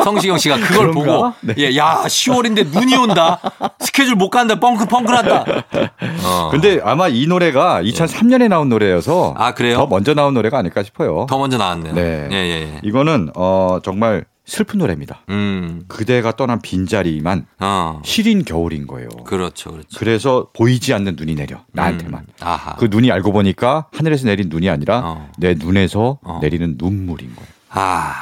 성시경 0.04 0.38
씨가 0.38 0.58
그걸 0.58 0.92
그런가? 0.92 0.94
보고 1.16 1.34
네. 1.42 1.54
예, 1.58 1.78
야, 1.78 2.04
10월인데 2.06 2.68
눈이 2.68 2.96
온다. 2.96 3.40
스케줄 3.80 4.16
못 4.16 4.30
간다. 4.30 4.60
뻥크 4.60 4.86
뻥크났다. 4.86 5.46
어. 6.26 6.50
근데 6.52 6.80
아마 6.84 7.08
이 7.08 7.26
노래가 7.28 7.82
2003년에 7.84 8.48
나온 8.50 8.70
노래여서 8.70 9.34
아, 9.38 9.54
그래요? 9.54 9.78
더 9.78 9.88
먼저 9.88 10.14
나온 10.14 10.34
노래가 10.34 10.58
아닐까 10.58 10.84
싶어요. 10.84 11.26
더 11.30 11.38
먼저 11.38 11.58
나왔네요. 11.58 11.94
네. 11.94 12.28
예, 12.32 12.36
예, 12.36 12.62
예. 12.74 12.80
이거는 12.84 13.30
어 13.36 13.80
정말 13.84 14.26
슬픈 14.46 14.80
노래입니다. 14.80 15.22
음. 15.30 15.84
그대가 15.88 16.36
떠난 16.36 16.62
빈자리만 16.62 17.46
어. 17.60 18.02
시린 18.04 18.44
겨울인 18.44 18.88
거예요. 18.88 19.08
그렇죠. 19.26 19.72
그렇죠. 19.72 19.98
그래서 19.98 20.48
보이지 20.54 20.94
않는 20.94 21.16
눈이 21.16 21.36
내려 21.36 21.64
나한테만. 21.72 22.22
음. 22.22 22.56
그 22.78 22.88
눈이 22.90 23.12
알고 23.12 23.32
보니까 23.32 23.88
하늘에서 23.94 24.26
내린 24.28 24.50
눈이 24.50 24.70
아니라 24.70 25.02
어. 25.04 25.32
내 25.38 25.54
눈에서 25.54 26.20
어. 26.22 26.40
내리는 26.42 26.76
눈물인 26.78 27.34
거예요. 27.36 27.50
아. 27.70 28.22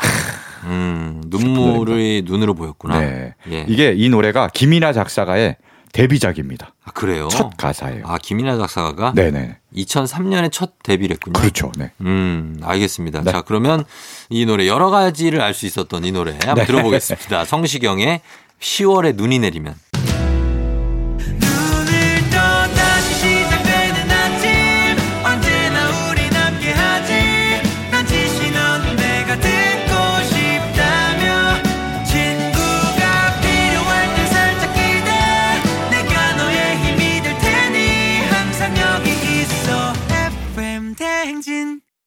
음, 0.65 1.21
눈물이 1.27 2.23
눈으로 2.25 2.53
보였구나. 2.53 2.99
네. 2.99 3.33
예. 3.49 3.65
이게 3.67 3.93
이 3.95 4.09
노래가 4.09 4.47
김이나 4.47 4.93
작사가의 4.93 5.57
데뷔작입니다. 5.93 6.73
아, 6.85 6.91
그래요? 6.91 7.27
첫 7.29 7.55
가사예요. 7.57 8.03
아, 8.05 8.17
김이나 8.17 8.57
작사가가 8.57 9.13
네네. 9.13 9.57
2003년에 9.75 10.51
첫 10.51 10.73
데뷔를 10.83 11.15
했군요. 11.15 11.33
그렇죠. 11.39 11.71
네. 11.77 11.91
음, 12.01 12.59
알겠습니다. 12.63 13.21
네. 13.23 13.31
자, 13.31 13.41
그러면 13.41 13.83
이 14.29 14.45
노래 14.45 14.67
여러 14.67 14.89
가지를 14.89 15.41
알 15.41 15.53
수 15.53 15.65
있었던 15.65 16.05
이 16.05 16.11
노래 16.11 16.31
한번 16.33 16.55
네. 16.55 16.65
들어보겠습니다. 16.65 17.45
성시경의 17.45 18.21
10월에 18.59 19.15
눈이 19.15 19.39
내리면. 19.39 19.75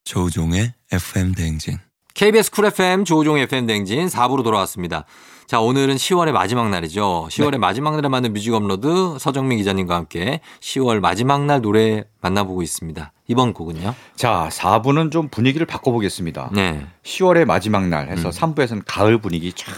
대행진 0.05 0.31
조우종의 0.31 0.75
FM 0.93 1.35
대행진 1.35 1.79
KBS 2.15 2.51
쿨 2.53 2.67
FM 2.67 3.05
조우종 3.05 3.39
FM 3.39 3.67
댕진 3.67 4.07
4부로 4.07 4.45
돌아왔습니다. 4.45 5.05
자, 5.47 5.61
오늘은 5.61 5.97
10월의 5.97 6.33
마지막 6.33 6.71
날이죠. 6.71 7.29
10월의 7.31 7.59
마지막 7.59 7.97
날에 7.97 8.09
만든 8.09 8.33
뮤직 8.33 8.55
업로드 8.55 9.19
서정민 9.19 9.59
기자님과 9.59 9.97
함께 9.97 10.41
10월 10.61 11.01
마지막 11.01 11.45
날 11.45 11.61
노래 11.61 12.05
만나보고 12.21 12.63
있습니다. 12.63 13.13
이번 13.27 13.53
곡은요? 13.53 13.95
자, 14.15 14.49
4부는 14.53 15.11
좀 15.11 15.29
분위기를 15.29 15.67
바꿔보겠습니다. 15.67 16.51
네. 16.53 16.87
10월의 17.03 17.47
마지막 17.47 17.89
날 17.89 18.09
해서 18.09 18.29
음. 18.29 18.31
3부에서는 18.31 18.83
가을 18.87 19.19
분위기 19.19 19.53
쫙. 19.53 19.73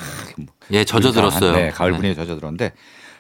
예, 0.72 0.84
젖어들었어요. 0.84 1.52
네, 1.52 1.70
가을 1.70 1.92
네. 1.92 1.96
분위기 1.96 2.14
젖어들었는데 2.16 2.72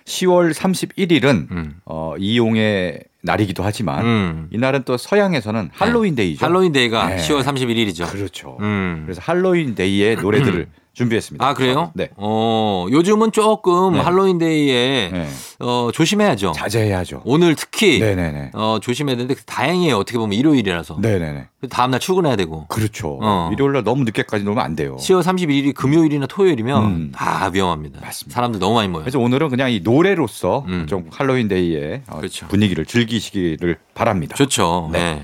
10월 0.06 0.54
31일은 0.54 1.50
음. 1.50 1.80
어, 1.84 2.14
이용의 2.18 3.00
날이기도 3.22 3.62
하지만 3.64 4.04
음. 4.04 4.48
이날은 4.52 4.84
또 4.84 4.96
서양에서는 4.96 5.70
할로윈 5.72 6.14
데이죠. 6.14 6.46
할로윈 6.46 6.72
데이가 6.72 7.08
네. 7.08 7.16
10월 7.16 7.42
31일이죠. 7.42 8.10
그렇죠. 8.10 8.56
음. 8.60 9.02
그래서 9.04 9.20
할로윈 9.22 9.74
데이의 9.74 10.16
노래들을 10.16 10.68
준비했습니다. 11.00 11.46
아, 11.46 11.52
그래요? 11.52 11.90
네. 11.94 12.08
어, 12.16 12.86
요즘은 12.90 13.30
조금 13.32 13.92
네. 13.92 14.00
할로윈 14.00 14.38
데이에 14.38 15.10
네. 15.12 15.28
어, 15.60 15.90
조심해야죠. 15.92 16.52
자제해야죠. 16.56 17.20
오늘 17.26 17.54
특히 17.54 17.98
네네네. 18.00 18.52
어, 18.54 18.78
조심해야 18.80 19.14
되는데 19.16 19.34
다행이에요. 19.44 19.94
어떻게 19.98 20.16
보면 20.16 20.32
일요일이라서. 20.38 20.98
네네네. 21.02 21.48
다음 21.68 21.90
날 21.90 22.00
출근해야 22.00 22.36
되고. 22.36 22.66
그렇죠. 22.68 23.18
어. 23.20 23.50
일요일 23.52 23.72
날 23.74 23.84
너무 23.84 24.04
늦게까지 24.04 24.42
놀면 24.44 24.64
안 24.64 24.74
돼요. 24.74 24.96
10월 24.96 25.22
31일이 25.22 25.74
금요일이나 25.74 26.26
토요일이면 26.26 26.84
음. 26.84 27.12
아 27.16 27.50
위험합니다. 27.52 28.00
맞습니다. 28.00 28.34
사람들 28.34 28.58
너무 28.58 28.76
많이 28.76 28.88
모여요. 28.88 29.04
그래서 29.04 29.18
오늘은 29.18 29.50
그냥 29.50 29.70
이 29.70 29.80
노래로서 29.84 30.64
음. 30.66 30.86
좀 30.88 31.08
할로윈 31.12 31.48
데이의 31.48 32.02
어, 32.08 32.16
그렇죠. 32.16 32.46
분위기를 32.48 32.86
즐기시기를 32.86 33.76
바랍니다. 33.92 34.34
좋죠. 34.34 34.88
네. 34.94 35.16
네. 35.16 35.22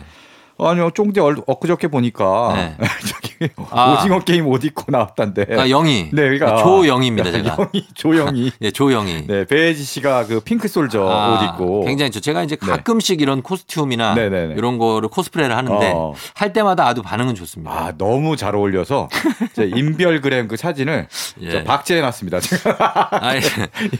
아니요, 0.58 0.90
쫑디 0.94 1.20
얼- 1.20 1.42
엊그저께 1.46 1.88
보니까 1.88 2.52
네. 2.54 2.76
저기 3.08 3.31
아. 3.70 3.94
오징어 3.98 4.20
게임 4.20 4.46
옷 4.46 4.64
입고 4.64 4.84
나왔던데. 4.88 5.46
아, 5.58 5.68
영희. 5.68 6.10
네, 6.12 6.22
그러니까 6.28 6.56
조영희입니다, 6.56 7.30
제가. 7.30 7.56
영희, 7.58 7.86
조영희. 7.94 8.52
예, 8.62 8.70
조영희. 8.70 9.26
네, 9.26 9.44
배혜지 9.44 9.82
씨가 9.84 10.26
그 10.26 10.40
pink 10.40 10.68
soldier 10.68 11.06
아, 11.08 11.34
옷 11.34 11.44
입고. 11.44 11.84
굉장히 11.84 12.10
좋. 12.10 12.20
제가 12.20 12.42
이제 12.42 12.56
네. 12.56 12.66
가끔씩 12.66 13.20
이런 13.20 13.42
costume이나 13.42 14.14
네네네. 14.14 14.54
이런 14.56 14.78
거를 14.78 15.08
코스프레를 15.08 15.56
하는데 15.56 15.92
어. 15.94 16.14
할 16.34 16.52
때마다 16.52 16.86
아주 16.86 17.02
반응은 17.02 17.34
좋습니다. 17.34 17.72
아, 17.72 17.92
너무 17.98 18.36
잘 18.36 18.54
어울려서 18.54 19.08
제 19.54 19.64
인별그램 19.64 20.48
그 20.48 20.56
사진을 20.56 21.08
예. 21.42 21.50
저 21.50 21.64
박제해 21.64 22.00
놨습니다. 22.00 22.40
제가 22.40 23.08
아, 23.10 23.34
예. 23.36 23.40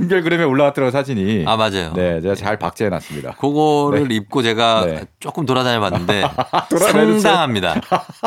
인별그램에 0.01 0.45
올라왔더라고 0.45 0.91
사진이. 0.91 1.45
아, 1.47 1.57
맞아요. 1.57 1.93
네, 1.95 2.21
제가 2.21 2.35
잘 2.35 2.59
박제해 2.59 2.89
놨습니다. 2.91 3.33
그거를 3.33 4.11
입고 4.13 4.43
제가 4.43 4.85
네. 4.87 5.05
조금 5.21 5.47
돌아다녀 5.47 5.81
봤는데? 5.81 6.23
상당합니다. 6.79 7.81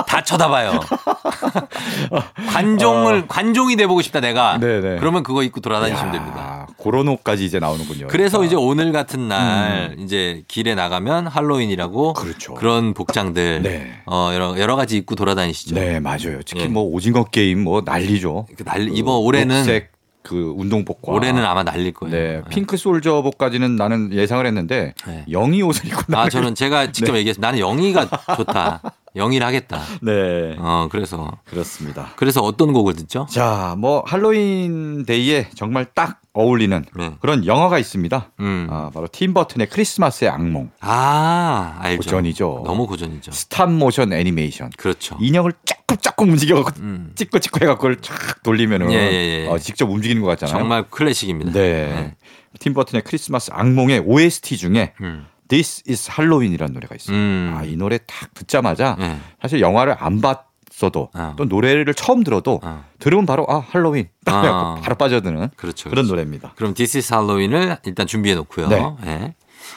다 0.07 0.21
쳐다봐요. 0.23 0.79
관종을 2.47 3.27
관종이 3.27 3.75
돼보고 3.75 4.01
싶다 4.01 4.19
내가. 4.19 4.53
어. 4.53 4.57
네네. 4.57 4.97
그러면 4.99 5.23
그거 5.23 5.43
입고 5.43 5.59
돌아다니시면 5.61 6.07
야, 6.09 6.11
됩니다. 6.11 6.67
그런 6.81 7.07
옷까지 7.07 7.45
이제 7.45 7.59
나오는군요. 7.59 8.07
그래서 8.07 8.37
그러니까. 8.37 8.45
이제 8.47 8.55
오늘 8.55 8.91
같은 8.91 9.27
날 9.27 9.95
이제 9.99 10.43
길에 10.47 10.75
나가면 10.75 11.27
할로윈이라고 11.27 12.13
그렇죠. 12.13 12.55
런 12.59 12.93
복장들 12.93 13.61
네. 13.63 13.93
어 14.05 14.31
여러 14.33 14.59
여러 14.59 14.75
가지 14.75 14.97
입고 14.97 15.15
돌아다니시죠. 15.15 15.75
네, 15.75 15.99
맞아요. 15.99 16.39
특히 16.45 16.61
예. 16.63 16.67
뭐 16.67 16.83
오징어 16.83 17.23
게임 17.25 17.63
뭐 17.63 17.81
난리죠. 17.85 18.47
그날 18.57 18.89
이번 18.91 19.15
올해는 19.17 19.55
녹색, 19.57 19.91
그 20.23 20.53
운동복과 20.57 21.11
올해는 21.11 21.43
아마 21.45 21.63
난리일 21.63 21.93
거예요. 21.93 22.15
네, 22.15 22.41
pink 22.49 22.77
soldier복까지는 22.77 23.75
나는 23.75 24.11
예상을 24.13 24.45
했는데 24.45 24.93
네. 25.07 25.25
영희 25.31 25.61
옷을 25.61 25.87
입고 25.87 25.99
아 26.15 26.25
나가기- 26.25 26.31
저는 26.31 26.55
제가 26.55 26.91
직접 26.91 27.15
얘기했어요. 27.15 27.41
나는 27.41 27.59
영희가 27.59 28.07
좋다. 28.35 28.81
영희를 29.15 29.45
하겠다. 29.47 29.81
네 30.01 30.55
어 30.57 30.87
그래서 30.91 31.31
그렇습니다. 31.45 32.11
그래서 32.15 32.41
어떤 32.41 32.73
곡을 32.73 32.95
듣죠? 32.95 33.27
자, 33.29 33.75
뭐 33.77 34.03
할로윈 34.05 35.05
데이에 35.05 35.49
정말 35.55 35.85
딱 35.93 36.21
어울리는 36.33 36.83
네. 36.97 37.11
그런 37.21 37.45
영화가 37.45 37.79
있습니다. 37.79 38.31
음. 38.41 38.67
아, 38.69 38.91
바로 38.93 39.07
팀 39.11 39.33
버튼의 39.33 39.69
크리스마스의 39.69 40.29
악몽. 40.29 40.69
아 40.81 41.77
알죠. 41.79 41.97
고전이죠. 42.03 42.63
너무 42.65 42.87
고전이죠. 42.87 43.31
stop 43.31 43.71
motion 43.71 44.11
애니메이션. 44.13 44.69
그렇죠. 44.77 45.17
인형을 45.21 45.53
쫙꾹쫙꾹 45.65 46.23
움직여갖고 46.25 46.81
음. 46.81 47.11
찍고 47.15 47.39
찍고 47.39 47.59
해갖고 47.61 47.81
그걸 47.81 48.01
쫙 48.01 48.43
돌리면은 48.43 48.91
예, 48.91 48.95
예, 48.97 49.43
예. 49.43 49.47
어, 49.47 49.57
직접 49.57 49.89
움직이는 49.89 50.21
것 50.21 50.27
같잖아요. 50.29 50.57
정말 50.59 50.83
클래식입니다. 50.89 51.51
네. 51.53 52.15
팀 52.59 52.73
버튼의 52.73 53.03
크리스마스 53.03 53.51
악몽의 53.53 53.99
OST 54.05 54.57
중에 54.57 54.93
음. 55.01 55.25
This 55.47 55.83
is 55.89 56.09
Halloween이라는 56.11 56.73
노래가 56.73 56.95
있어요. 56.95 57.15
음. 57.15 57.53
아, 57.55 57.63
이 57.63 57.75
노래 57.75 57.97
딱 57.99 58.33
듣자마자 58.33 58.95
네. 58.99 59.19
사실 59.41 59.61
영화를 59.61 59.95
안 59.99 60.21
봤어도 60.21 61.09
어. 61.13 61.33
또 61.37 61.45
노래를 61.45 61.93
처음 61.93 62.23
들어도 62.23 62.59
어. 62.63 62.83
들으면 62.99 63.25
바로 63.25 63.45
아 63.49 63.59
할로윈 63.59 64.07
딱 64.25 64.45
아. 64.45 64.75
바로 64.83 64.95
빠져드는 64.95 65.49
그렇죠. 65.55 65.89
그런 65.89 66.05
그렇죠. 66.05 66.09
노래입니다. 66.09 66.53
그럼 66.55 66.73
This 66.73 66.97
is 66.97 67.13
Halloween을 67.13 67.77
일단 67.85 68.07
준비해 68.07 68.35
놓고요. 68.35 68.67
네. 68.67 68.95
예. 69.05 69.33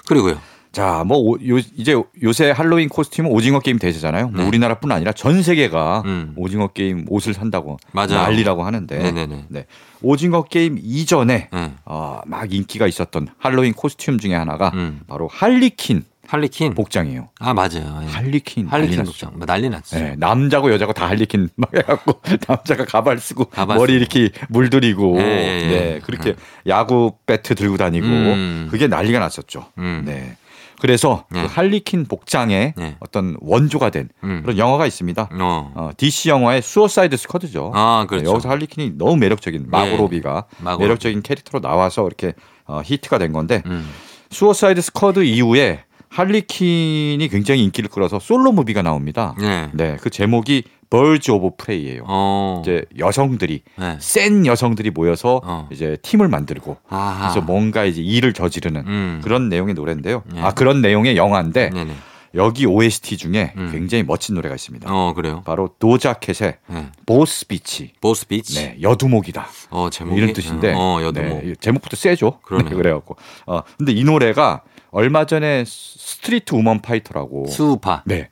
그리고요. 0.07 0.39
자, 0.79 1.03
뭐 1.05 1.19
오- 1.19 1.35
요, 1.49 1.59
이제 1.77 2.01
요새 2.23 2.53
할로윈 2.53 2.89
코스튬은 2.89 3.29
오징어 3.33 3.59
게임 3.59 3.81
대세잖아요. 3.81 4.29
뭐 4.29 4.43
네. 4.43 4.47
우리나라뿐 4.47 4.93
아니라 4.93 5.11
전 5.11 5.43
세계가 5.43 6.05
음. 6.07 6.35
오징어 6.37 6.69
게임 6.69 7.05
옷을 7.09 7.35
산다고 7.35 7.79
맞아요. 7.91 8.13
난리라고 8.15 8.63
하는데 8.63 8.97
네네네. 8.97 9.47
네. 9.49 9.67
오징어 10.03 10.45
게임 10.45 10.79
이전에 10.81 11.49
네. 11.53 11.73
어, 11.85 12.21
막 12.27 12.53
인기가 12.55 12.87
있었던 12.87 13.27
할로윈 13.39 13.73
costume 13.73 14.19
중에 14.21 14.35
하나가 14.37 14.71
음. 14.75 15.01
바로 15.09 15.27
할리퀸 15.27 16.05
할리퀸. 16.29 16.75
복장이에요. 16.75 17.31
아 17.41 17.55
맞아요. 17.55 18.01
예. 18.05 18.07
할리퀸 18.13 18.69
할리퀸 18.69 18.97
난리 18.99 19.07
복장. 19.09 19.33
난리 19.47 19.69
났죠. 19.71 19.97
네, 19.99 20.15
남자고 20.17 20.71
여자고 20.73 20.93
다 20.93 21.09
할리퀸 21.09 21.49
막 21.57 21.71
해갖고 21.75 22.21
남자가 22.47 22.85
가발 22.85 23.19
쓰고 23.19 23.47
가발 23.47 23.79
머리 23.79 23.95
쓰고. 23.95 23.97
이렇게 23.99 24.31
물들이고 24.49 25.19
예, 25.21 25.25
예, 25.25 25.63
예. 25.63 25.67
네 25.67 26.01
그렇게 26.05 26.37
야구 26.69 27.15
배트 27.27 27.57
들고 27.57 27.79
다니고 27.79 28.07
음. 28.07 28.69
그게 28.71 28.87
난리가 28.87 29.19
났었죠. 29.19 29.65
음. 29.79 30.03
네. 30.07 30.37
그래서 30.81 31.25
네. 31.31 31.43
그 31.43 31.49
할리퀸 31.51 32.07
복장의 32.07 32.75
네. 32.77 32.97
어떤 33.01 33.37
원조가 33.41 33.91
된 33.91 34.09
음. 34.25 34.43
그런 34.43 34.59
영화가 34.59 34.87
있습니다. 34.87 35.31
어. 35.33 35.73
어, 35.75 35.91
DC 35.97 36.29
영화의 36.29 36.63
Suicide 36.63 37.17
Squad죠. 37.17 37.73
아, 37.75 38.07
그렇죠. 38.09 38.25
네, 38.25 38.31
여기서 38.31 38.49
할리퀸이 38.49 38.93
너무 38.97 39.17
매력적인 39.17 39.67
마고 39.69 39.99
로비가 39.99 40.45
마고 40.59 40.70
로비. 40.70 40.85
매력적인 40.85 41.23
캐릭터로 41.23 41.61
나와서 41.61 42.07
이렇게 42.07 42.35
어, 42.67 42.81
히트가 42.85 43.19
된 43.19 43.33
건데 43.33 43.63
음. 43.67 43.89
Suicide 44.31 44.81
Squad 44.81 45.25
이후에 45.25 45.85
할리퀸이 46.11 47.29
굉장히 47.29 47.63
인기를 47.65 47.91
끌어서 47.91 48.19
솔로 48.19 48.53
movie가 48.53 48.83
나옵니다. 48.83 49.35
네. 49.39 49.69
네, 49.75 49.97
그 50.01 50.11
제목이 50.11 50.65
Birds 50.91 51.31
of 51.31 51.51
Prey예요. 51.59 52.05
어. 52.07 52.63
이제 52.63 52.85
여성들이 52.99 53.63
네. 53.79 53.97
센 54.01 54.47
여성들이 54.47 54.91
모여서 54.91 55.41
어. 55.45 55.69
이제 55.71 55.97
팀을 56.03 56.29
만들고 56.29 56.77
아하. 56.89 57.31
그래서 57.31 57.45
뭔가 57.45 57.85
이제 57.85 58.01
일을 58.03 58.33
저지르는 58.33 58.85
음. 58.87 59.21
그런 59.23 59.49
내용의 59.49 59.75
노래인데요. 59.75 60.23
네. 60.33 60.41
아 60.41 60.53
그런 60.53 60.81
내용의 60.81 61.17
영화인데 61.17 61.71
네네. 61.71 61.93
여기 62.35 62.67
OST 62.67 63.17
중에 63.17 63.53
음. 63.57 63.71
굉장히 63.73 64.05
멋진 64.05 64.35
노래가 64.35 64.55
있습니다. 64.55 64.89
어 64.93 65.15
그래요. 65.15 65.43
바로 65.45 65.75
도자 65.79 66.10
캣의 66.10 66.57
네. 66.67 66.87
Boss 67.07 67.47
Bitch. 67.47 67.93
Boss 68.01 68.27
Bitch. 68.27 68.55
네, 68.55 68.77
여두목이다. 68.83 69.47
어 69.71 69.89
제목이 69.91 70.17
이런 70.19 70.33
뜻인데. 70.33 70.75
어 70.77 71.01
여두목. 71.03 71.45
네, 71.45 71.55
제목부터 71.61 71.97
세죠. 71.97 72.39
네, 72.51 72.75
그래갖고. 72.75 73.17
어, 73.47 73.63
근데 73.79 73.93
이 73.93 74.05
노래가 74.05 74.63
얼마 74.91 75.25
전에 75.25 75.65
스트리트 75.67 76.55
우먼 76.55 76.81
파이터라고. 76.81 77.47
수우파. 77.47 78.03
네. 78.07 78.29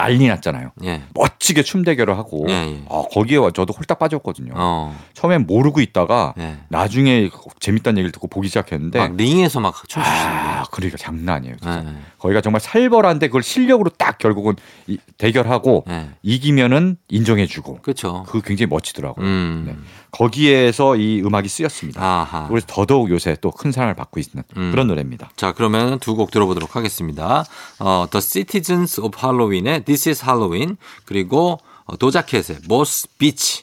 난리 0.00 0.28
났잖아요. 0.28 0.72
예. 0.84 1.02
멋지게 1.14 1.62
춤 1.62 1.84
대결을 1.84 2.16
하고. 2.16 2.46
예, 2.48 2.52
예. 2.52 2.82
어, 2.86 3.06
거기에 3.08 3.38
저도 3.54 3.74
홀딱 3.74 3.98
빠졌거든요. 3.98 4.52
어. 4.56 4.96
처음엔 5.14 5.46
모르고 5.46 5.80
있다가 5.80 6.34
예. 6.38 6.58
나중에 6.68 7.28
재밌다는 7.60 7.98
얘기를 7.98 8.12
듣고 8.12 8.28
보기 8.28 8.48
시작했는데. 8.48 8.98
막 8.98 9.16
링에서 9.16 9.60
막 9.60 9.74
춤추시는데. 9.88 10.28
아, 10.28 10.59
그러니까 10.70 10.96
장난 10.98 11.36
아니에요. 11.36 11.56
진짜. 11.60 11.84
예. 11.86 11.94
거기가 12.18 12.40
정말 12.40 12.60
살벌한데 12.60 13.28
그걸 13.28 13.42
실력으로 13.42 13.90
딱 13.90 14.18
결국은 14.18 14.54
이- 14.86 14.98
대결하고 15.18 15.84
예. 15.88 16.10
이기면은 16.22 16.96
인정해주고. 17.08 17.78
그렇죠. 17.82 18.22
그거 18.26 18.40
굉장히 18.40 18.68
멋지더라고요. 18.68 19.24
음. 19.26 19.64
네. 19.66 19.76
거기에서 20.10 20.96
이 20.96 21.22
음악이 21.22 21.48
쓰였습니다. 21.48 22.02
아하. 22.02 22.48
그래서 22.48 22.66
더더욱 22.68 23.10
요새 23.10 23.36
또 23.40 23.50
큰 23.50 23.72
사랑을 23.72 23.94
받고 23.94 24.20
있는 24.20 24.42
음. 24.56 24.70
그런 24.70 24.86
노래입니다. 24.86 25.30
자, 25.36 25.52
그러면 25.52 25.98
두 25.98 26.14
곡 26.14 26.30
들어보도록 26.30 26.76
하겠습니다. 26.76 27.44
어, 27.78 28.06
The 28.10 28.20
Citizens 28.20 29.00
of 29.00 29.18
Halloween의 29.22 29.84
This 29.84 30.08
is 30.08 30.24
Halloween, 30.24 30.76
그리고 31.04 31.58
어, 31.84 31.96
도자켓의 31.96 32.58
Boss 32.68 33.08
Beach. 33.18 33.62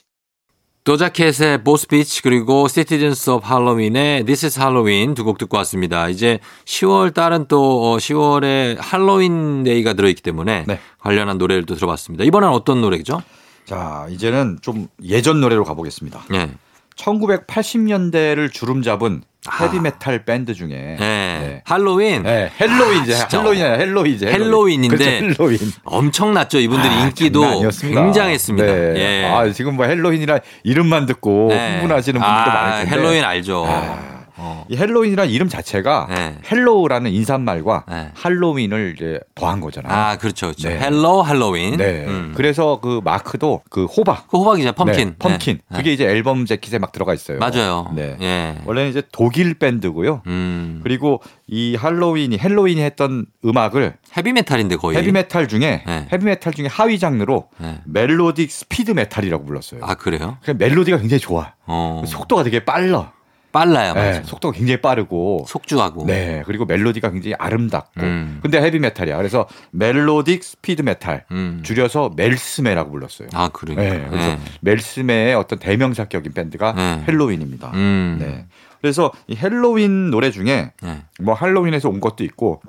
도자켓의 0.88 1.58
Beach, 1.90 2.22
그리고 2.22 2.66
Citizens 2.66 3.28
of 3.28 3.46
Halloween의 3.46 4.24
This 4.24 4.46
is 4.46 4.58
Halloween 4.58 5.12
두 5.14 5.22
곡 5.22 5.36
듣고 5.36 5.58
왔습니다. 5.58 6.08
이제 6.08 6.38
10월 6.64 7.12
달은 7.12 7.44
또 7.46 7.92
어, 7.92 7.98
10월에 7.98 8.78
할로윈 8.80 9.64
데이가 9.64 9.92
들어있기 9.92 10.22
때문에 10.22 10.64
네. 10.66 10.80
관련한 10.98 11.36
노래를 11.36 11.66
또 11.66 11.74
들어봤습니다. 11.74 12.24
이번엔 12.24 12.48
어떤 12.48 12.80
노래죠? 12.80 13.22
자, 13.66 14.06
이제는 14.08 14.60
좀 14.62 14.88
예전 15.04 15.42
노래로 15.42 15.64
가보겠습니다. 15.64 16.24
예. 16.32 16.52
1980년대를 16.96 18.50
주름 18.50 18.80
잡은 18.80 19.22
아. 19.46 19.64
헤비메탈 19.64 20.24
밴드 20.24 20.54
중에 20.54 20.96
예. 20.98 21.17
네. 21.40 21.62
할로윈. 21.64 22.22
네, 22.22 22.50
헬로윈 22.60 23.02
이제 23.02 23.14
아, 23.14 23.16
진짜. 23.18 23.38
할로윈이야 23.38 23.72
헬로윈 23.74 24.14
이제 24.14 24.26
헬로윈 24.26 24.84
인데 24.84 25.20
그렇죠, 25.20 25.42
헬로윈 25.44 25.58
엄청났죠. 25.84 26.58
이분들이 26.58 26.92
아, 26.92 27.00
인기도. 27.06 27.42
굉장했습니다. 27.80 28.66
네. 28.66 28.94
예. 28.96 29.24
아 29.26 29.50
지금 29.52 29.76
뭐 29.76 29.86
헬로윈이라 29.86 30.40
이름만 30.64 31.06
듣고 31.06 31.48
네. 31.50 31.72
흥분하시는 31.74 32.20
분들도 32.20 32.50
아, 32.50 32.54
많을 32.54 32.84
텐데 32.84 32.96
헬로윈 32.96 33.24
알죠. 33.24 34.17
아, 34.38 34.40
어. 34.40 34.64
이 34.68 34.76
헬로윈이라는 34.76 35.30
이름 35.32 35.48
자체가 35.48 36.06
네. 36.08 36.38
hello라는 36.50 37.10
인사말과 37.10 37.84
네. 37.88 38.10
할로윈을 38.14 38.94
이제 38.96 39.20
더한 39.34 39.60
거잖아요. 39.60 39.92
아, 39.92 40.16
그렇죠. 40.16 40.46
그렇죠. 40.46 40.68
네. 40.68 40.78
hello 40.78 41.22
할로윈. 41.22 41.76
네. 41.76 42.04
음. 42.06 42.32
그래서 42.36 42.80
그 42.80 43.00
마크도 43.04 43.62
그 43.68 43.84
호박 43.84 44.28
그 44.28 44.38
호박이죠. 44.38 44.72
Pumpkin. 44.72 45.08
네, 45.10 45.14
pumpkin. 45.18 45.60
네. 45.68 45.76
그게 45.76 45.92
이제 45.92 46.04
앨범 46.04 46.46
재킷에 46.46 46.78
막 46.78 46.92
들어가 46.92 47.12
있어요. 47.14 47.38
맞아요. 47.38 47.90
네. 47.94 48.16
예. 48.20 48.58
원래는 48.64 48.90
이제 48.90 49.02
독일 49.12 49.54
밴드고요. 49.54 50.22
음. 50.26 50.80
그리고 50.82 51.20
이 51.46 51.74
할로윈이 51.76 52.38
헬로윈이 52.38 52.80
했던 52.80 53.26
음악을 53.44 53.94
헤비메탈인데 54.16 54.76
거의. 54.76 54.96
헤비메탈 54.98 55.48
중에 55.48 55.82
네. 55.86 56.08
헤비메탈 56.12 56.52
중에 56.52 56.66
하위 56.66 56.98
장르로 56.98 57.48
네. 57.58 57.80
melodic 57.92 58.48
speed 58.48 58.92
metal이라고 58.92 59.44
불렀어요. 59.44 59.80
아, 59.82 59.94
그래요? 59.94 60.38
그 60.42 60.52
멜로디가 60.52 60.98
굉장히 60.98 61.20
좋아. 61.20 61.52
어. 61.66 62.02
속도가 62.06 62.44
되게 62.44 62.64
빨라. 62.64 63.12
빨라요. 63.58 63.94
네. 63.94 64.22
속도가 64.24 64.56
굉장히 64.56 64.80
빠르고. 64.80 65.44
속주하고. 65.48 66.06
네, 66.06 66.42
그리고 66.46 66.64
멜로디가 66.64 67.10
굉장히 67.10 67.34
아름답고. 67.38 68.00
음. 68.02 68.38
근데 68.40 68.60
헤비 68.62 68.78
메탈이야. 68.78 69.16
그래서 69.16 69.48
melodic 69.74 70.42
speed 70.42 70.82
metal. 70.82 71.24
음. 71.32 71.60
줄여서 71.64 72.12
멜스메라고 72.14 72.92
불렀어요. 72.92 73.28
아, 73.32 73.48
그러니까. 73.48 73.82
네, 73.82 74.06
그래서 74.08 74.28
네. 74.28 74.38
멜스메의 74.60 75.34
어떤 75.34 75.58
대명사격인 75.58 76.32
밴드가 76.34 76.72
네. 76.72 77.04
헬로윈입니다. 77.08 77.72
음. 77.74 78.18
네. 78.20 78.46
그래서 78.80 79.10
이 79.26 79.34
헬로윈 79.34 80.10
노래 80.10 80.30
중에 80.30 80.70
네. 80.80 81.02
뭐 81.20 81.34
할로윈에서 81.34 81.88
온 81.88 82.00
것도 82.00 82.22
있고 82.22 82.62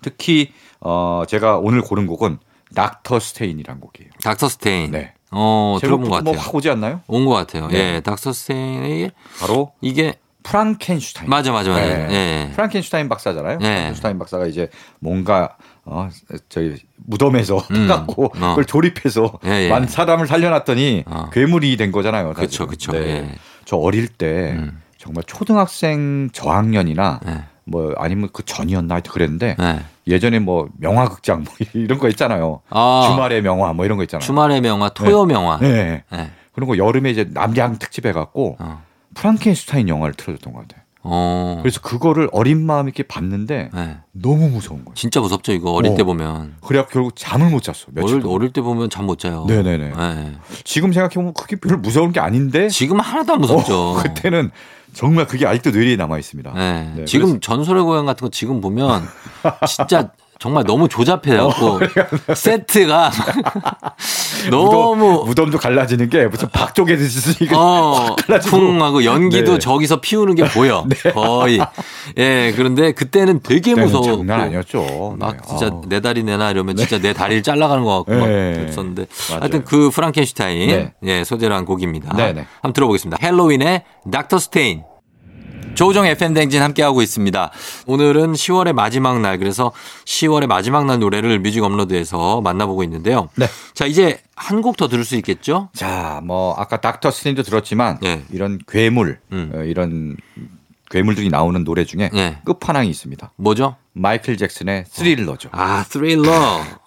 특히 0.00 0.52
어 0.80 1.24
제가 1.28 1.58
오늘 1.58 1.82
고른 1.82 2.06
곡은 2.06 2.38
Dr. 2.74 3.20
Stein이란 3.20 3.80
곡이에요. 3.80 4.10
Dr. 4.22 4.48
Stein. 4.48 4.92
네. 4.92 5.12
어, 5.32 5.76
들어본 5.80 6.08
것 6.08 6.16
제목부터 6.16 6.16
같아요. 6.30 6.34
뭐 6.34 6.44
확 6.44 6.54
오지 6.54 6.70
않나요? 6.70 7.00
온 7.06 7.26
것 7.26 7.34
같아요. 7.34 7.68
네. 7.68 7.96
예. 7.96 8.00
Dr. 8.00 8.32
Stein이 8.32 9.10
바로 9.38 9.72
이게 9.82 10.14
프랑켄슈타인. 10.42 11.28
맞아, 11.28 11.52
맞아, 11.52 11.70
맞아. 11.70 11.86
네. 11.86 12.08
예. 12.10 12.52
프랑켄슈타인 12.52 13.08
박사잖아요. 13.08 13.58
네. 13.58 13.66
프랑켄슈타인 13.66 14.18
박사가 14.18 14.46
이제 14.46 14.68
뭔가 14.98 15.56
어 15.84 16.08
저희 16.48 16.76
무덤에서 16.96 17.58
음. 17.70 17.86
파갖고 17.88 18.26
어. 18.26 18.48
그걸 18.50 18.64
조립해서 18.64 19.38
예, 19.46 19.64
예. 19.64 19.68
만 19.68 19.86
사람을 19.86 20.26
살려놨더니 20.26 21.04
어. 21.06 21.30
괴물이 21.30 21.76
된 21.76 21.92
거잖아요. 21.92 22.34
그쵸, 22.34 22.66
사실은. 22.66 22.66
그쵸. 22.68 22.92
네. 22.92 22.98
예. 22.98 23.34
저 23.64 23.76
어릴 23.76 24.08
때 24.08 24.52
음. 24.52 24.80
정말 24.98 25.24
초등학생 25.26 26.28
저학년이나 26.32 27.20
네. 27.24 27.44
뭐 27.64 27.94
아니면 27.96 28.28
그 28.32 28.44
전이었나 28.44 28.94
하여튼 28.94 29.12
그랬는데 29.12 29.56
네. 29.58 29.80
예전에 30.06 30.38
뭐 30.38 30.68
명화극장 30.78 31.44
뭐 31.44 31.54
이런 31.74 31.98
거 31.98 32.08
있잖아요. 32.08 32.60
아, 32.70 33.06
주말의 33.08 33.42
명화 33.42 33.72
뭐 33.72 33.84
이런 33.84 33.96
거 33.96 34.04
있잖아요. 34.04 34.24
주말의 34.24 34.60
명화, 34.60 34.90
토요 34.90 35.24
명화. 35.24 35.58
네. 35.60 36.02
네. 36.10 36.30
그런 36.52 36.68
거 36.68 36.76
여름에 36.76 37.10
이제 37.10 37.26
남양 37.30 37.78
특집 37.78 38.06
해갖고 38.06 38.56
어. 38.58 38.82
프랑켄슈타인 39.14 39.88
영화를 39.88 40.14
틀어줬던 40.14 40.52
것 40.52 40.60
같아요. 40.60 40.80
어. 41.02 41.58
그래서 41.62 41.80
그거를 41.80 42.28
어린 42.30 42.64
마음 42.66 42.86
있게 42.88 43.04
봤는데 43.04 43.70
네. 43.72 43.96
너무 44.12 44.50
무서운 44.50 44.84
거예요. 44.84 44.94
진짜 44.94 45.18
무섭죠, 45.20 45.52
이거 45.52 45.70
어릴 45.72 45.92
어. 45.92 45.94
때 45.94 46.04
보면. 46.04 46.56
그래야 46.60 46.84
결국 46.86 47.14
잠을 47.16 47.48
못 47.50 47.62
잤어. 47.62 47.86
어릴. 47.96 48.22
어릴 48.26 48.52
때 48.52 48.60
보면 48.60 48.90
잠 48.90 49.06
못 49.06 49.18
자요. 49.18 49.46
네네네. 49.48 49.92
네. 49.96 50.32
지금 50.64 50.92
생각해 50.92 51.14
보면 51.14 51.32
그게 51.32 51.56
별로 51.56 51.78
무서운 51.78 52.12
게 52.12 52.20
아닌데 52.20 52.68
지금 52.68 53.00
하나도 53.00 53.32
안 53.32 53.40
무섭죠. 53.40 53.74
어, 53.74 53.94
그때는 54.02 54.50
정말 54.92 55.26
그게 55.26 55.46
아직도 55.46 55.70
뇌리에 55.70 55.96
남아 55.96 56.18
있습니다. 56.18 56.52
네. 56.52 56.92
네, 56.96 57.04
지금 57.06 57.40
전설의 57.40 57.82
고향 57.82 58.04
같은 58.04 58.26
거 58.26 58.30
지금 58.30 58.60
보면 58.60 59.02
진짜 59.66 60.10
정말 60.40 60.64
너무 60.64 60.88
조잡해갖고 60.88 61.66
어, 61.66 62.34
세트가 62.34 63.10
너무 64.50 65.22
무덤, 65.26 65.50
도 65.50 65.58
갈라지는 65.58 66.08
게 66.08 66.28
무슨 66.28 66.48
박쪽에듯이 66.48 67.46
어, 67.54 68.16
갈라지고. 68.16 68.56
쿵하고 68.56 69.04
연기도 69.04 69.54
네. 69.54 69.58
저기서 69.58 70.00
피우는 70.00 70.36
게 70.36 70.44
보여. 70.44 70.86
거의. 71.12 71.60
예, 72.16 72.54
그런데 72.56 72.92
그때는 72.92 73.40
되게 73.42 73.74
무서워. 73.74 74.02
장난 74.02 74.40
아니었죠. 74.40 75.16
막 75.18 75.36
네. 75.36 75.42
진짜 75.46 75.66
아우. 75.66 75.82
내 75.86 76.00
다리 76.00 76.22
내놔 76.22 76.52
이러면 76.52 76.74
진짜 76.76 76.98
내 76.98 77.12
다리를 77.12 77.42
잘라가는 77.42 77.84
것 77.84 77.98
같고 77.98 78.14
막 78.18 78.26
네. 78.26 78.54
그랬었는데 78.54 79.06
맞아요. 79.28 79.40
하여튼 79.42 79.64
그 79.66 79.90
프랑켄슈타인 79.90 80.68
네. 80.68 80.94
예, 81.02 81.22
소재로 81.22 81.54
한 81.54 81.66
곡입니다. 81.66 82.16
네, 82.16 82.32
네. 82.32 82.46
한번 82.62 82.72
들어보겠습니다. 82.72 83.18
헬로윈의 83.22 83.82
Dr. 84.10 84.38
Stein. 84.38 84.84
조우종 85.80 86.04
FM 86.04 86.34
대행진 86.34 86.60
함께하고 86.60 87.00
있습니다. 87.00 87.50
오늘은 87.86 88.34
10월의 88.34 88.74
마지막 88.74 89.18
날, 89.22 89.38
그래서 89.38 89.72
10월의 90.04 90.46
마지막 90.46 90.84
날 90.84 90.98
노래를 90.98 91.38
뮤직 91.38 91.64
업로드에서 91.64 92.42
만나보고 92.42 92.82
있는데요. 92.84 93.30
네. 93.36 93.46
자, 93.72 93.86
이제 93.86 94.20
한 94.36 94.60
곡 94.60 94.76
더 94.76 94.88
들을 94.88 95.06
수 95.06 95.16
있겠죠? 95.16 95.70
자, 95.72 96.20
뭐 96.22 96.54
아까 96.58 96.82
Dr. 96.82 97.10
Stein도 97.10 97.42
들었지만 97.44 97.98
네. 98.02 98.22
이런 98.30 98.58
괴물, 98.68 99.20
음. 99.32 99.52
어, 99.54 99.60
이런 99.60 100.18
괴물들이 100.90 101.28
나오는 101.28 101.62
노래 101.62 101.84
중에 101.84 102.10
네. 102.12 102.38
끝판왕이 102.44 102.90
있습니다. 102.90 103.32
뭐죠? 103.36 103.76
마이클 103.92 104.36
잭슨의 104.36 104.84
스릴러죠. 104.88 105.48
아, 105.52 105.84
스릴러. 105.84 106.30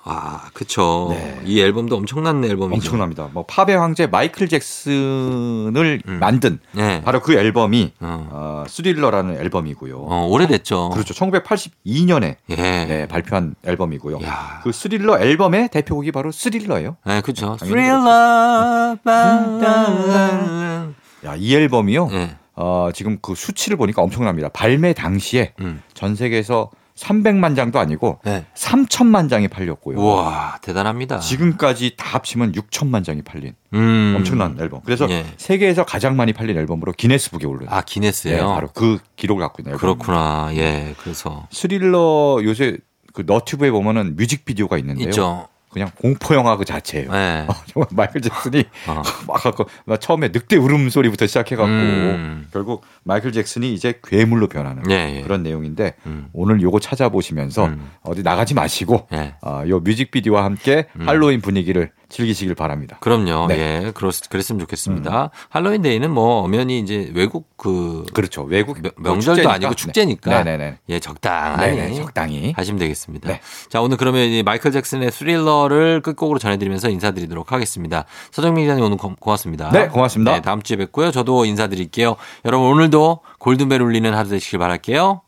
아, 0.04 0.49
그쵸. 0.54 1.08
네. 1.12 1.41
이 1.45 1.62
앨범도 1.62 1.95
엄청난 1.95 2.43
앨범이죠. 2.43 2.76
엄청납니다. 2.76 3.30
뭐 3.34 3.45
팝의 3.45 3.78
황제 3.78 4.06
마이클 4.08 4.49
잭슨을 4.49 6.01
음. 6.06 6.20
만든 6.20 6.60
네. 6.74 7.01
바로 7.04 7.22
그 7.22 7.34
앨범이 7.34 7.93
어. 8.01 8.28
어, 8.32 8.64
스릴러라는 8.68 9.38
앨범이고요. 9.38 9.97
어, 9.97 10.28
오래됐죠. 10.30 10.89
그렇죠. 10.89 11.14
1982년에 11.14 12.36
예. 12.49 12.56
네, 12.56 13.08
발표한 13.08 13.56
앨범이고요. 13.66 14.20
야. 14.24 14.60
그 14.64 14.74
스릴러 14.74 15.20
앨범의 15.20 15.70
대표곡이 15.70 16.12
바로 16.12 16.32
스릴러예요. 16.34 16.97
네, 17.06 17.22
그렇죠. 17.22 17.56
당연히 17.58 17.82
스릴러. 17.82 18.97
빰빰. 19.06 20.93
야, 21.26 21.36
이 21.38 21.56
앨범이요. 21.56 22.10
예. 22.58 22.62
어, 22.62 22.89
지금 22.93 23.18
그 23.22 23.36
수치를 23.36 23.78
보니까 23.78 24.01
엄청납니다. 24.01 24.49
발매 24.49 24.93
당시에 24.93 25.54
음. 25.60 25.82
전 25.93 26.16
세계에서 26.16 26.70
300만 26.95 27.56
장도 27.56 27.80
아니고 27.80 28.20
네. 28.24 28.45
3천만 28.56 29.28
장이 29.30 29.47
팔렸고요. 29.47 29.97
우와, 29.97 30.60
대단합니다. 30.62 31.20
지금까지 31.20 31.95
다 31.97 32.16
합치면 32.16 32.51
6천만 32.51 33.04
장이 33.04 33.24
팔린 33.24 33.56
음. 33.74 34.14
엄청난 34.18 34.56
앨범. 34.60 34.82
그래서 34.86 35.10
예. 35.10 35.26
세계에서 35.38 35.86
가장 35.86 36.16
많이 36.16 36.34
팔린 36.34 36.56
앨범으로 36.58 36.91
기네스북에 36.91 37.47
올라요. 37.47 37.70
아, 37.72 37.82
네, 37.82 37.86
기네스예요. 37.86 38.47
바로 38.47 38.70
그 38.74 38.99
기록을 39.16 39.41
갖고 39.41 39.62
있는 39.62 39.74
앨범. 39.74 39.97
그렇구나. 39.97 40.51
예. 40.56 40.93
그래서 40.99 41.47
스릴러 41.51 42.41
요새 42.43 42.78
그 43.14 43.24
너튜브에 43.26 43.72
보면은 43.72 44.16
뮤직비디오가 44.16 44.78
있는데요. 44.78 45.10
있죠. 45.10 45.47
그냥 45.74 45.90
공포 45.96 46.36
영화 46.36 46.56
그 46.56 46.64
자체예요. 46.66 47.10
예. 47.12 47.46
어, 47.50 47.54
정말 47.66 47.88
마이클 47.92 48.22
잭슨이 48.22 48.64
어. 48.88 49.02
막 49.28 49.42
갖고 49.42 49.66
막 49.86 50.00
처음에 50.00 50.30
늑대 50.30 50.56
울음 50.56 50.90
소리부터 50.90 51.28
시작해갖고 51.28 51.72
음. 51.72 52.48
결국 52.54 52.86
마이클 53.04 53.32
잭슨이 53.32 53.74
이제 53.74 54.00
괴물로 54.04 54.48
변하는 54.48 54.84
예, 54.90 55.18
예. 55.18 55.22
그런 55.24 55.44
내용인데 55.44 55.96
음. 56.06 56.28
오늘 56.34 56.62
요거 56.62 56.80
찾아보시면서 56.80 57.66
음. 57.66 57.92
어디 58.04 58.24
나가지 58.24 58.54
마시고 58.54 59.08
예. 59.14 59.36
어, 59.42 59.64
요 59.68 59.80
뮤직비디오와 59.80 60.44
함께 60.46 60.86
음. 61.00 61.08
할로윈 61.08 61.42
분위기를 61.42 61.92
즐기시길 62.14 62.55
바랍니다. 62.55 62.97
그럼요. 63.01 63.47
네. 63.47 63.55
음. 63.55 63.59
예. 63.88 63.91
그렇, 63.93 64.11
그랬으면 64.30 64.59
좋겠습니다. 64.61 65.32
할로윈 65.49 65.82
데이는 65.82 66.11
뭐 66.11 66.43
엄연히 66.43 66.80
이제 66.80 67.11
외국 67.14 67.57
그 67.57 68.05
그렇죠. 68.14 68.43
외국 68.43 68.82
명- 68.82 68.91
명절도 68.97 69.41
축제니까. 69.41 69.53
아니고 69.53 69.74
축제니까 69.74 70.30
네. 70.43 70.51
네네네. 70.51 70.78
예, 70.89 70.99
적당하니 70.99 71.76
네네. 71.76 71.93
적당히. 71.95 72.53
하시면 72.55 72.80
되겠습니다. 72.80 73.30
네. 73.30 73.41
자, 73.70 73.82
오늘 73.82 73.97
그러면 73.97 74.28
이 74.30 74.43
마이클 74.43 74.72
잭슨의 74.72 75.11
스릴러를 75.11 76.01
끝곡으로 76.01 76.39
전해 76.39 76.57
드리면서 76.57 76.89
인사드리도록 76.89 77.51
하겠습니다. 77.51 78.05
서정민 78.32 78.66
기자님 78.66 78.84
오늘 78.84 78.97
고, 78.97 79.14
고맙습니다. 79.20 79.72
네, 79.72 79.88
고맙습니다. 79.88 80.34
네, 80.34 80.41
다음 80.41 80.61
주에 80.61 80.78
뵙고요. 80.78 81.11
저도 81.11 81.45
인사드릴게요. 81.45 82.16
여러분 82.45 82.68
오늘도 82.68 83.20
골든벨 83.39 83.82
울리는 83.82 84.14
하루 84.14 84.30
되시길 84.30 84.59
바랄게요. 84.59 85.22